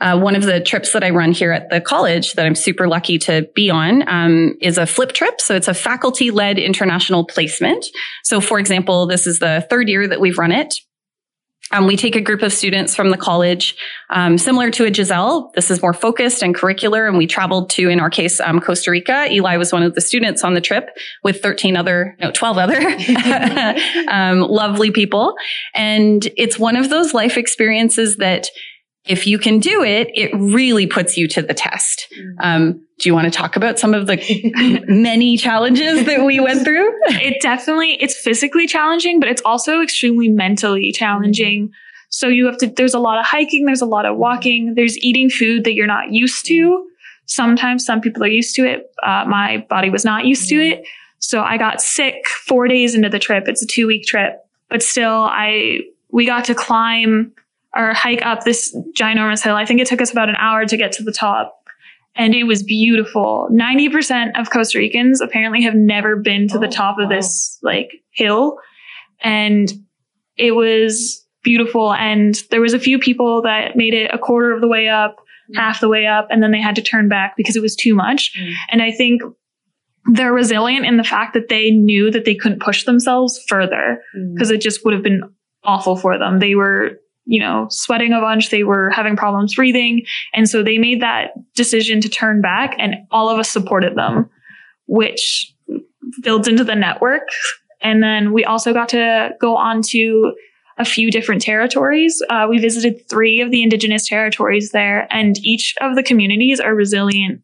uh, 0.00 0.18
one 0.18 0.36
of 0.36 0.42
the 0.42 0.60
trips 0.60 0.92
that 0.92 1.02
I 1.02 1.10
run 1.10 1.32
here 1.32 1.52
at 1.52 1.70
the 1.70 1.80
college 1.80 2.34
that 2.34 2.44
I'm 2.44 2.54
super 2.54 2.86
lucky 2.86 3.18
to 3.20 3.48
be 3.54 3.70
on 3.70 4.06
um, 4.08 4.54
is 4.60 4.76
a 4.76 4.86
flip 4.86 5.12
trip. 5.12 5.40
So 5.40 5.54
it's 5.54 5.68
a 5.68 5.74
faculty 5.74 6.30
led 6.30 6.58
international 6.58 7.24
placement. 7.24 7.86
So, 8.22 8.40
for 8.40 8.58
example, 8.58 9.06
this 9.06 9.26
is 9.26 9.38
the 9.38 9.66
third 9.70 9.88
year 9.88 10.06
that 10.06 10.20
we've 10.20 10.36
run 10.36 10.52
it. 10.52 10.74
Um, 11.72 11.86
we 11.86 11.96
take 11.96 12.14
a 12.14 12.20
group 12.20 12.42
of 12.42 12.52
students 12.52 12.94
from 12.94 13.10
the 13.10 13.16
college, 13.16 13.76
um, 14.10 14.38
similar 14.38 14.70
to 14.70 14.84
a 14.84 14.94
Giselle. 14.94 15.50
This 15.56 15.68
is 15.68 15.82
more 15.82 15.92
focused 15.92 16.42
and 16.42 16.54
curricular, 16.54 17.08
and 17.08 17.18
we 17.18 17.26
traveled 17.26 17.70
to, 17.70 17.88
in 17.88 17.98
our 17.98 18.08
case, 18.08 18.40
um, 18.40 18.60
Costa 18.60 18.92
Rica. 18.92 19.26
Eli 19.32 19.56
was 19.56 19.72
one 19.72 19.82
of 19.82 19.94
the 19.94 20.00
students 20.00 20.44
on 20.44 20.54
the 20.54 20.60
trip 20.60 20.90
with 21.24 21.42
13 21.42 21.76
other, 21.76 22.16
no, 22.20 22.30
12 22.30 22.58
other 22.58 22.80
um, 24.08 24.40
lovely 24.40 24.92
people. 24.92 25.34
And 25.74 26.28
it's 26.36 26.56
one 26.56 26.76
of 26.76 26.88
those 26.88 27.12
life 27.12 27.36
experiences 27.36 28.16
that 28.18 28.48
if 29.04 29.26
you 29.26 29.38
can 29.38 29.58
do 29.58 29.82
it, 29.82 30.08
it 30.14 30.30
really 30.34 30.86
puts 30.86 31.16
you 31.16 31.26
to 31.28 31.42
the 31.42 31.54
test. 31.54 32.06
Um, 32.40 32.85
do 32.98 33.08
you 33.08 33.14
want 33.14 33.26
to 33.26 33.30
talk 33.30 33.56
about 33.56 33.78
some 33.78 33.92
of 33.92 34.06
the 34.06 34.84
many 34.88 35.36
challenges 35.36 36.06
that 36.06 36.24
we 36.24 36.40
went 36.40 36.64
through? 36.64 36.90
it 37.08 37.40
definitely 37.42 37.92
it's 38.00 38.16
physically 38.16 38.66
challenging 38.66 39.20
but 39.20 39.28
it's 39.28 39.42
also 39.44 39.82
extremely 39.82 40.28
mentally 40.28 40.92
challenging. 40.92 41.68
Mm-hmm. 41.68 41.74
So 42.08 42.28
you 42.28 42.46
have 42.46 42.56
to 42.58 42.68
there's 42.68 42.94
a 42.94 42.98
lot 42.98 43.18
of 43.18 43.26
hiking 43.26 43.66
there's 43.66 43.82
a 43.82 43.86
lot 43.86 44.06
of 44.06 44.12
mm-hmm. 44.12 44.22
walking 44.22 44.74
there's 44.74 44.96
eating 44.98 45.28
food 45.28 45.64
that 45.64 45.74
you're 45.74 45.86
not 45.86 46.12
used 46.12 46.46
to. 46.46 46.54
Mm-hmm. 46.54 46.88
Sometimes 47.26 47.84
some 47.84 48.00
people 48.00 48.22
are 48.22 48.28
used 48.28 48.54
to 48.54 48.64
it. 48.64 48.90
Uh, 49.02 49.24
my 49.26 49.66
body 49.68 49.90
was 49.90 50.04
not 50.04 50.24
used 50.24 50.48
to 50.48 50.56
it. 50.56 50.84
So 51.18 51.42
i 51.42 51.58
got 51.58 51.80
sick 51.80 52.26
four 52.28 52.68
days 52.68 52.94
into 52.94 53.08
the 53.08 53.18
trip. 53.18 53.44
It's 53.46 53.62
a 53.62 53.66
two 53.66 53.86
week 53.86 54.06
trip. 54.06 54.42
But 54.70 54.82
still 54.82 55.24
i 55.28 55.80
we 56.10 56.24
got 56.24 56.46
to 56.46 56.54
climb 56.54 57.32
or 57.74 57.92
hike 57.92 58.24
up 58.24 58.44
this 58.44 58.74
ginormous 58.98 59.44
hill. 59.44 59.54
I 59.54 59.66
think 59.66 59.80
it 59.80 59.86
took 59.86 60.00
us 60.00 60.10
about 60.10 60.30
an 60.30 60.36
hour 60.36 60.64
to 60.64 60.76
get 60.78 60.92
to 60.92 61.02
the 61.02 61.12
top 61.12 61.65
and 62.16 62.34
it 62.34 62.44
was 62.44 62.62
beautiful. 62.62 63.48
90% 63.52 64.38
of 64.38 64.50
Costa 64.50 64.78
Ricans 64.78 65.20
apparently 65.20 65.62
have 65.62 65.74
never 65.74 66.16
been 66.16 66.48
to 66.48 66.58
the 66.58 66.66
Oh, 66.66 66.70
top 66.70 66.98
of 66.98 67.08
wow. 67.10 67.16
this 67.16 67.58
like 67.62 67.90
hill. 68.12 68.58
And 69.22 69.72
it 70.36 70.52
was 70.52 71.24
beautiful. 71.42 71.92
And 71.94 72.34
there 72.50 72.60
was 72.60 72.74
a 72.74 72.78
few 72.78 72.98
people 72.98 73.42
that 73.42 73.76
made 73.76 73.94
it 73.94 74.10
a 74.12 74.18
quarter 74.18 74.52
of 74.52 74.60
the 74.60 74.68
way 74.68 74.88
up, 74.88 75.16
Mm. 75.50 75.58
half 75.58 75.80
the 75.80 75.88
way 75.88 76.06
up, 76.06 76.26
and 76.30 76.42
then 76.42 76.50
they 76.50 76.60
had 76.60 76.74
to 76.74 76.82
turn 76.82 77.08
back 77.08 77.34
because 77.36 77.54
it 77.54 77.62
was 77.62 77.76
too 77.76 77.94
much. 77.94 78.32
Mm. 78.36 78.52
And 78.72 78.82
I 78.82 78.90
think 78.90 79.22
they're 80.12 80.32
resilient 80.32 80.84
in 80.86 80.96
the 80.96 81.04
fact 81.04 81.34
that 81.34 81.48
they 81.48 81.70
knew 81.70 82.10
that 82.10 82.24
they 82.24 82.34
couldn't 82.34 82.60
push 82.60 82.82
themselves 82.84 83.42
further 83.48 84.02
Mm. 84.16 84.34
because 84.34 84.50
it 84.50 84.60
just 84.60 84.84
would 84.84 84.92
have 84.94 85.04
been 85.04 85.22
awful 85.64 85.96
for 85.96 86.18
them. 86.18 86.40
They 86.40 86.54
were, 86.56 86.98
you 87.26 87.40
know, 87.40 87.66
sweating 87.70 88.12
a 88.12 88.20
bunch. 88.20 88.50
They 88.50 88.62
were 88.62 88.90
having 88.90 89.16
problems 89.16 89.54
breathing. 89.54 90.06
And 90.32 90.48
so 90.48 90.62
they 90.62 90.78
made 90.78 91.02
that 91.02 91.32
decision 91.54 92.00
to 92.00 92.08
turn 92.08 92.40
back 92.40 92.74
and 92.78 92.94
all 93.10 93.28
of 93.28 93.38
us 93.38 93.50
supported 93.50 93.96
them, 93.96 94.30
which 94.86 95.52
builds 96.22 96.48
into 96.48 96.64
the 96.64 96.76
network. 96.76 97.28
And 97.82 98.02
then 98.02 98.32
we 98.32 98.44
also 98.44 98.72
got 98.72 98.88
to 98.90 99.30
go 99.40 99.56
on 99.56 99.82
to 99.82 100.34
a 100.78 100.84
few 100.84 101.10
different 101.10 101.42
territories. 101.42 102.22
Uh, 102.30 102.46
we 102.48 102.58
visited 102.58 103.08
three 103.08 103.40
of 103.40 103.50
the 103.50 103.62
indigenous 103.62 104.08
territories 104.08 104.70
there, 104.72 105.06
and 105.10 105.38
each 105.44 105.74
of 105.80 105.96
the 105.96 106.02
communities 106.02 106.60
are 106.60 106.74
resilient 106.74 107.42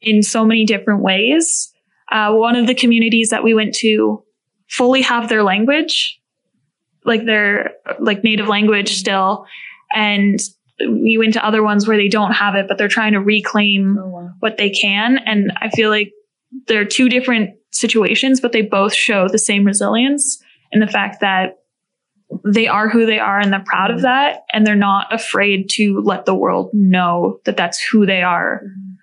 in 0.00 0.22
so 0.22 0.44
many 0.44 0.64
different 0.64 1.02
ways. 1.02 1.72
Uh, 2.10 2.32
one 2.32 2.56
of 2.56 2.66
the 2.66 2.74
communities 2.74 3.30
that 3.30 3.42
we 3.42 3.52
went 3.52 3.74
to 3.74 4.22
fully 4.68 5.02
have 5.02 5.28
their 5.28 5.42
language, 5.42 6.17
like 7.04 7.24
their 7.24 7.72
like 8.00 8.24
native 8.24 8.48
language 8.48 8.96
still, 8.96 9.46
and 9.94 10.38
we 10.80 11.18
went 11.18 11.34
to 11.34 11.44
other 11.44 11.62
ones 11.62 11.88
where 11.88 11.96
they 11.96 12.08
don't 12.08 12.32
have 12.32 12.54
it, 12.54 12.66
but 12.68 12.78
they're 12.78 12.88
trying 12.88 13.12
to 13.12 13.20
reclaim 13.20 13.98
Oh, 13.98 14.08
wow. 14.08 14.30
what 14.40 14.56
they 14.58 14.70
can. 14.70 15.18
And 15.18 15.52
I 15.56 15.70
feel 15.70 15.90
like 15.90 16.12
they're 16.66 16.84
two 16.84 17.08
different 17.08 17.50
situations, 17.72 18.40
but 18.40 18.52
they 18.52 18.62
both 18.62 18.94
show 18.94 19.28
the 19.28 19.38
same 19.38 19.64
resilience 19.64 20.42
in 20.72 20.80
the 20.80 20.86
fact 20.86 21.20
that 21.20 21.58
they 22.44 22.66
are 22.68 22.88
who 22.88 23.06
they 23.06 23.18
are 23.18 23.40
and 23.40 23.52
they're 23.52 23.64
proud 23.64 23.90
of 23.90 23.96
mm-hmm. 23.96 24.04
that. 24.04 24.44
And 24.52 24.66
they're 24.66 24.76
not 24.76 25.12
afraid 25.12 25.68
to 25.70 26.00
let 26.00 26.26
the 26.26 26.34
world 26.34 26.70
know 26.72 27.40
that 27.44 27.56
that's 27.56 27.82
who 27.82 28.06
they 28.06 28.22
are. 28.22 28.62
Mm-hmm. 28.64 28.94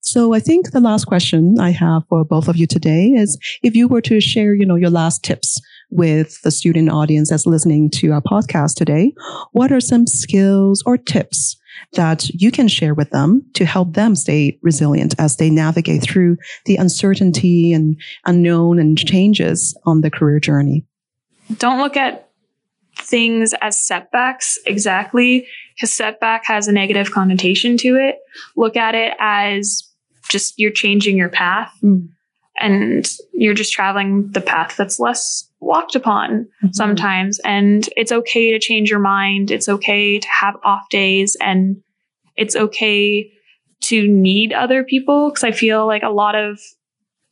So 0.00 0.34
I 0.34 0.40
think 0.40 0.70
the 0.70 0.80
last 0.80 1.06
question 1.06 1.58
I 1.58 1.70
have 1.70 2.02
for 2.08 2.24
both 2.24 2.46
of 2.46 2.56
you 2.56 2.66
today 2.66 3.06
is 3.06 3.38
if 3.62 3.74
you 3.74 3.88
were 3.88 4.02
to 4.02 4.20
share, 4.20 4.54
you 4.54 4.66
know, 4.66 4.74
your 4.74 4.90
last 4.90 5.24
tips 5.24 5.58
with 5.94 6.42
the 6.42 6.50
student 6.50 6.90
audience 6.90 7.30
that's 7.30 7.46
listening 7.46 7.88
to 7.90 8.12
our 8.12 8.20
podcast 8.20 8.74
today, 8.74 9.12
what 9.52 9.72
are 9.72 9.80
some 9.80 10.06
skills 10.06 10.82
or 10.84 10.98
tips 10.98 11.56
that 11.94 12.28
you 12.30 12.50
can 12.50 12.68
share 12.68 12.94
with 12.94 13.10
them 13.10 13.42
to 13.54 13.64
help 13.64 13.94
them 13.94 14.14
stay 14.14 14.58
resilient 14.62 15.14
as 15.18 15.36
they 15.36 15.50
navigate 15.50 16.02
through 16.02 16.36
the 16.66 16.76
uncertainty 16.76 17.72
and 17.72 18.00
unknown 18.26 18.78
and 18.78 18.98
changes 18.98 19.76
on 19.84 20.00
the 20.00 20.10
career 20.10 20.40
journey? 20.40 20.84
Don't 21.58 21.80
look 21.80 21.96
at 21.96 22.28
things 22.96 23.54
as 23.60 23.80
setbacks 23.84 24.58
exactly 24.66 25.46
because 25.74 25.92
setback 25.92 26.44
has 26.46 26.68
a 26.68 26.72
negative 26.72 27.10
connotation 27.10 27.76
to 27.78 27.96
it. 27.96 28.18
Look 28.56 28.76
at 28.76 28.94
it 28.94 29.14
as 29.18 29.88
just 30.28 30.58
you're 30.58 30.70
changing 30.70 31.16
your 31.16 31.28
path 31.28 31.72
mm. 31.82 32.08
and 32.60 33.10
you're 33.32 33.54
just 33.54 33.72
traveling 33.72 34.30
the 34.30 34.40
path 34.40 34.76
that's 34.76 34.98
less 34.98 35.48
walked 35.64 35.94
upon 35.94 36.44
mm-hmm. 36.44 36.68
sometimes. 36.72 37.40
And 37.40 37.88
it's 37.96 38.12
okay 38.12 38.52
to 38.52 38.58
change 38.58 38.90
your 38.90 39.00
mind. 39.00 39.50
It's 39.50 39.68
okay 39.68 40.18
to 40.18 40.28
have 40.28 40.56
off 40.62 40.88
days 40.90 41.36
and 41.40 41.82
it's 42.36 42.56
okay 42.56 43.30
to 43.82 44.08
need 44.08 44.52
other 44.52 44.84
people. 44.84 45.30
Cause 45.30 45.44
I 45.44 45.52
feel 45.52 45.86
like 45.86 46.02
a 46.02 46.10
lot 46.10 46.34
of 46.34 46.58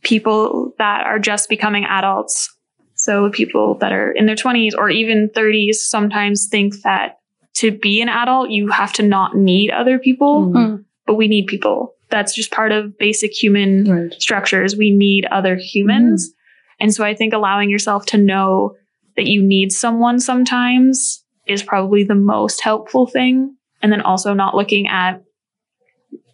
people 0.03 0.75
that 0.79 1.07
are 1.07 1.19
just 1.19 1.49
becoming 1.49 1.85
adults. 1.85 2.55
So 2.95 3.31
people 3.31 3.77
that 3.79 3.93
are 3.93 4.13
in 4.13 4.27
their 4.27 4.37
20s 4.37 4.73
or 4.77 4.91
even 4.91 5.31
30s 5.35 5.75
sometimes 5.77 6.47
think 6.47 6.83
that 6.83 7.19
to 7.55 7.71
be 7.71 8.01
an 8.01 8.09
adult, 8.09 8.51
you 8.51 8.69
have 8.69 8.93
to 8.95 9.03
not 9.03 9.37
need 9.37 9.71
other 9.71 9.99
people, 9.99 10.47
mm-hmm. 10.47 10.83
but 11.07 11.15
we 11.15 11.29
need 11.29 11.47
people. 11.47 11.95
That's 12.11 12.35
just 12.35 12.51
part 12.51 12.73
of 12.73 12.99
basic 12.99 13.33
human 13.33 13.85
right. 13.91 14.15
structures. 14.21 14.77
We 14.77 14.91
need 14.91 15.27
other 15.27 15.57
humans. 15.57 16.29
Mm-hmm. 16.29 16.42
And 16.83 16.93
so 16.93 17.05
I 17.05 17.15
think 17.15 17.33
allowing 17.33 17.71
yourself 17.71 18.07
to 18.07 18.19
know 18.19 18.75
that 19.17 19.27
you 19.27 19.41
need 19.41 19.71
someone 19.71 20.19
sometimes 20.19 21.25
is 21.47 21.63
probably 21.63 22.03
the 22.03 22.17
most 22.17 22.61
helpful 22.61 23.07
thing. 23.07 23.57
And 23.81 23.93
then 23.93 24.01
also 24.01 24.35
not 24.35 24.57
looking 24.57 24.89
at 24.89 25.23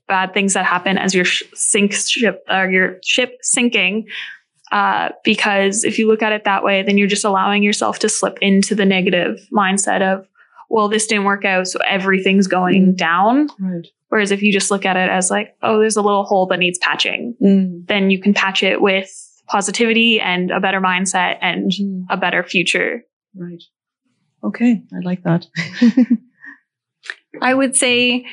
bad 0.06 0.32
things 0.32 0.54
that 0.54 0.64
happen 0.64 0.96
as 0.96 1.14
your 1.14 1.26
sh- 1.26 1.42
sink 1.52 1.92
ship 1.92 2.42
or 2.48 2.70
your 2.70 2.98
ship 3.04 3.37
sinking. 3.42 4.06
Uh, 4.72 5.11
because 5.22 5.84
if 5.84 5.98
you 5.98 6.08
look 6.08 6.22
at 6.22 6.32
it 6.32 6.44
that 6.44 6.64
way, 6.64 6.82
then 6.82 6.96
you're 6.96 7.08
just 7.08 7.26
allowing 7.26 7.62
yourself 7.62 7.98
to 7.98 8.08
slip 8.08 8.38
into 8.40 8.74
the 8.74 8.87
negative 8.87 9.38
mindset 9.52 10.00
of, 10.00 10.26
well, 10.70 10.88
this 10.88 11.06
didn't 11.06 11.24
work 11.24 11.44
out, 11.44 11.66
so 11.66 11.78
everything's 11.87 12.46
going 12.46 12.92
mm. 12.92 12.96
down. 12.96 13.48
Right. 13.58 13.87
Whereas 14.08 14.30
if 14.30 14.42
you 14.42 14.50
just 14.50 14.70
look 14.70 14.87
at 14.87 14.96
it 14.96 15.11
as 15.11 15.30
like, 15.30 15.54
oh, 15.62 15.78
there's 15.78 15.96
a 15.96 16.02
little 16.02 16.24
hole 16.24 16.46
that 16.46 16.58
needs 16.58 16.78
patching, 16.78 17.34
mm. 17.42 17.87
then 17.87 18.11
you 18.11 18.18
can 18.18 18.32
patch 18.32 18.62
it 18.62 18.80
with 18.80 19.27
positivity 19.48 20.20
and 20.20 20.50
a 20.50 20.61
better 20.61 20.80
mindset 20.80 21.38
and 21.40 21.72
mm. 21.72 22.04
a 22.11 22.16
better 22.16 22.42
future. 22.42 23.04
Right. 23.34 23.62
Okay. 24.44 24.82
I 24.92 24.98
like 25.02 25.22
that. 25.24 25.46
I 27.42 27.54
would 27.54 27.76
say, 27.76 28.26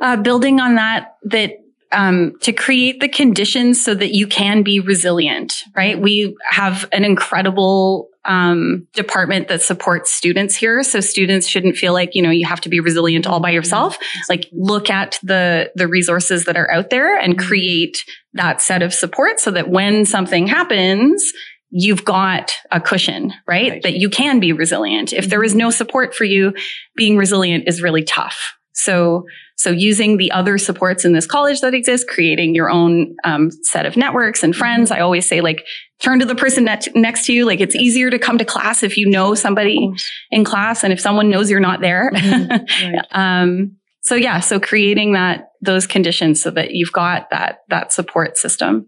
uh, 0.00 0.16
building 0.16 0.60
on 0.60 0.74
that, 0.74 1.16
that 1.24 1.58
um, 1.92 2.36
to 2.40 2.52
create 2.52 3.00
the 3.00 3.08
conditions 3.08 3.82
so 3.82 3.94
that 3.94 4.14
you 4.14 4.26
can 4.26 4.62
be 4.62 4.80
resilient, 4.80 5.54
right? 5.74 6.00
We 6.00 6.36
have 6.48 6.88
an 6.92 7.04
incredible 7.04 8.08
um, 8.24 8.88
department 8.92 9.48
that 9.48 9.62
supports 9.62 10.12
students 10.12 10.56
here. 10.56 10.82
So 10.82 11.00
students 11.00 11.46
shouldn't 11.46 11.76
feel 11.76 11.92
like, 11.92 12.14
you 12.14 12.22
know, 12.22 12.30
you 12.30 12.44
have 12.44 12.60
to 12.62 12.68
be 12.68 12.80
resilient 12.80 13.26
all 13.26 13.40
by 13.40 13.50
yourself. 13.50 13.98
Like 14.28 14.48
look 14.52 14.90
at 14.90 15.18
the, 15.22 15.70
the 15.76 15.86
resources 15.86 16.44
that 16.46 16.56
are 16.56 16.70
out 16.70 16.90
there 16.90 17.16
and 17.16 17.38
create 17.38 18.04
that 18.34 18.60
set 18.60 18.82
of 18.82 18.92
support 18.92 19.38
so 19.38 19.52
that 19.52 19.68
when 19.68 20.04
something 20.04 20.48
happens, 20.48 21.32
you've 21.70 22.04
got 22.04 22.54
a 22.70 22.80
cushion, 22.80 23.32
right? 23.46 23.70
right? 23.70 23.82
That 23.82 23.94
you 23.94 24.10
can 24.10 24.40
be 24.40 24.52
resilient. 24.52 25.12
If 25.12 25.28
there 25.28 25.44
is 25.44 25.54
no 25.54 25.70
support 25.70 26.14
for 26.14 26.24
you, 26.24 26.52
being 26.96 27.16
resilient 27.16 27.68
is 27.68 27.82
really 27.82 28.02
tough. 28.02 28.55
So, 28.76 29.24
so 29.56 29.70
using 29.70 30.18
the 30.18 30.30
other 30.32 30.58
supports 30.58 31.04
in 31.04 31.14
this 31.14 31.26
college 31.26 31.62
that 31.62 31.72
exist, 31.72 32.08
creating 32.08 32.54
your 32.54 32.70
own 32.70 33.16
um, 33.24 33.50
set 33.50 33.86
of 33.86 33.96
networks 33.96 34.42
and 34.42 34.54
friends. 34.54 34.90
I 34.90 35.00
always 35.00 35.26
say, 35.26 35.40
like, 35.40 35.66
turn 35.98 36.20
to 36.20 36.26
the 36.26 36.34
person 36.34 36.64
net- 36.64 36.94
next 36.94 37.24
to 37.26 37.32
you. 37.32 37.46
Like, 37.46 37.60
it's 37.60 37.74
easier 37.74 38.10
to 38.10 38.18
come 38.18 38.36
to 38.36 38.44
class 38.44 38.82
if 38.82 38.98
you 38.98 39.08
know 39.08 39.34
somebody 39.34 39.92
in 40.30 40.44
class, 40.44 40.84
and 40.84 40.92
if 40.92 41.00
someone 41.00 41.30
knows 41.30 41.50
you're 41.50 41.58
not 41.58 41.80
there. 41.80 42.12
Mm-hmm. 42.14 42.64
Right. 42.86 43.06
um, 43.12 43.76
so 44.02 44.14
yeah, 44.14 44.38
so 44.40 44.60
creating 44.60 45.14
that 45.14 45.50
those 45.60 45.86
conditions 45.86 46.40
so 46.40 46.50
that 46.52 46.72
you've 46.72 46.92
got 46.92 47.30
that 47.30 47.60
that 47.70 47.92
support 47.92 48.36
system. 48.36 48.86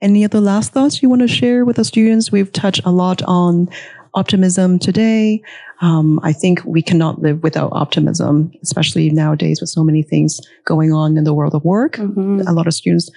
Any 0.00 0.24
other 0.24 0.40
last 0.40 0.72
thoughts 0.72 1.02
you 1.02 1.08
want 1.08 1.22
to 1.22 1.28
share 1.28 1.64
with 1.64 1.76
the 1.76 1.84
students? 1.84 2.30
We've 2.30 2.52
touched 2.52 2.82
a 2.84 2.92
lot 2.92 3.22
on 3.22 3.68
optimism 4.14 4.78
today. 4.78 5.42
Um, 5.82 6.20
I 6.22 6.32
think 6.32 6.62
we 6.64 6.80
cannot 6.80 7.20
live 7.20 7.42
without 7.42 7.70
optimism, 7.72 8.52
especially 8.62 9.10
nowadays 9.10 9.60
with 9.60 9.68
so 9.68 9.82
many 9.82 10.02
things 10.02 10.40
going 10.64 10.92
on 10.92 11.18
in 11.18 11.24
the 11.24 11.34
world 11.34 11.54
of 11.54 11.64
work. 11.64 11.96
Mm-hmm. 11.96 12.42
A 12.46 12.52
lot 12.52 12.68
of 12.68 12.74
students 12.74 13.10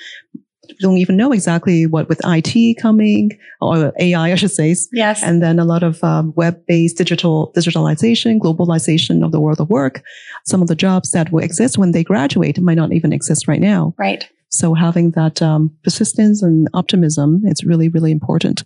don't 0.80 0.97
even 0.97 1.15
know 1.15 1.32
exactly 1.32 1.86
what 1.86 2.10
with 2.10 2.19
IT 2.25 2.78
coming 2.82 3.32
or 3.62 3.93
AI, 3.99 4.32
I 4.32 4.36
should 4.36 4.51
say. 4.51 4.75
Yes. 4.91 5.21
And 5.23 5.41
then 5.43 5.60
a 5.60 5.65
lot 5.65 5.84
of 5.84 6.04
um, 6.04 6.34
web-based 6.36 6.97
digital 6.97 7.54
digitalization, 7.56 8.39
globalization 8.39 9.23
of 9.23 9.32
the 9.32 9.39
world 9.39 9.60
of 9.60 9.69
work. 9.69 10.01
Some 10.45 10.63
of 10.63 10.67
the 10.67 10.75
jobs 10.75 11.12
that 11.12 11.32
will 11.32 11.43
exist 11.43 11.78
when 11.78 11.91
they 11.91 12.04
graduate 12.04 12.60
might 12.60 12.75
not 12.75 12.93
even 12.93 13.13
exist 13.13 13.47
right 13.47 13.62
now. 13.62 13.93
Right. 13.97 14.28
So 14.49 14.73
having 14.73 15.12
that 15.12 15.41
um, 15.41 15.75
persistence 15.84 16.41
and 16.41 16.67
optimism 16.73 17.41
is 17.45 17.63
really, 17.63 17.89
really 17.89 18.12
important. 18.12 18.63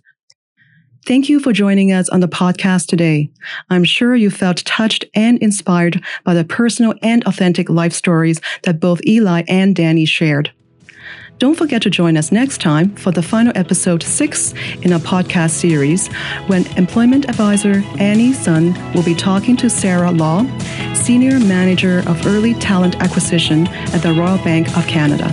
Thank 1.06 1.28
you 1.28 1.40
for 1.40 1.52
joining 1.52 1.92
us 1.92 2.08
on 2.10 2.20
the 2.20 2.28
podcast 2.28 2.86
today. 2.86 3.30
I'm 3.70 3.84
sure 3.84 4.14
you 4.14 4.30
felt 4.30 4.64
touched 4.64 5.04
and 5.14 5.38
inspired 5.38 6.02
by 6.24 6.34
the 6.34 6.44
personal 6.44 6.94
and 7.02 7.24
authentic 7.24 7.70
life 7.70 7.92
stories 7.92 8.40
that 8.64 8.80
both 8.80 9.04
Eli 9.06 9.42
and 9.48 9.74
Danny 9.74 10.04
shared. 10.04 10.52
Don't 11.38 11.54
forget 11.54 11.80
to 11.82 11.90
join 11.90 12.18
us 12.18 12.30
next 12.30 12.60
time 12.60 12.94
for 12.96 13.12
the 13.12 13.22
final 13.22 13.52
episode 13.56 14.02
six 14.02 14.52
in 14.82 14.92
our 14.92 14.98
podcast 14.98 15.52
series 15.52 16.08
when 16.48 16.66
employment 16.76 17.30
advisor 17.30 17.82
Annie 17.98 18.34
Sun 18.34 18.74
will 18.92 19.02
be 19.02 19.14
talking 19.14 19.56
to 19.56 19.70
Sarah 19.70 20.10
Law, 20.10 20.44
Senior 20.92 21.40
Manager 21.40 22.00
of 22.06 22.26
Early 22.26 22.52
Talent 22.54 22.96
Acquisition 22.96 23.66
at 23.68 24.02
the 24.02 24.12
Royal 24.12 24.36
Bank 24.44 24.76
of 24.76 24.86
Canada. 24.86 25.30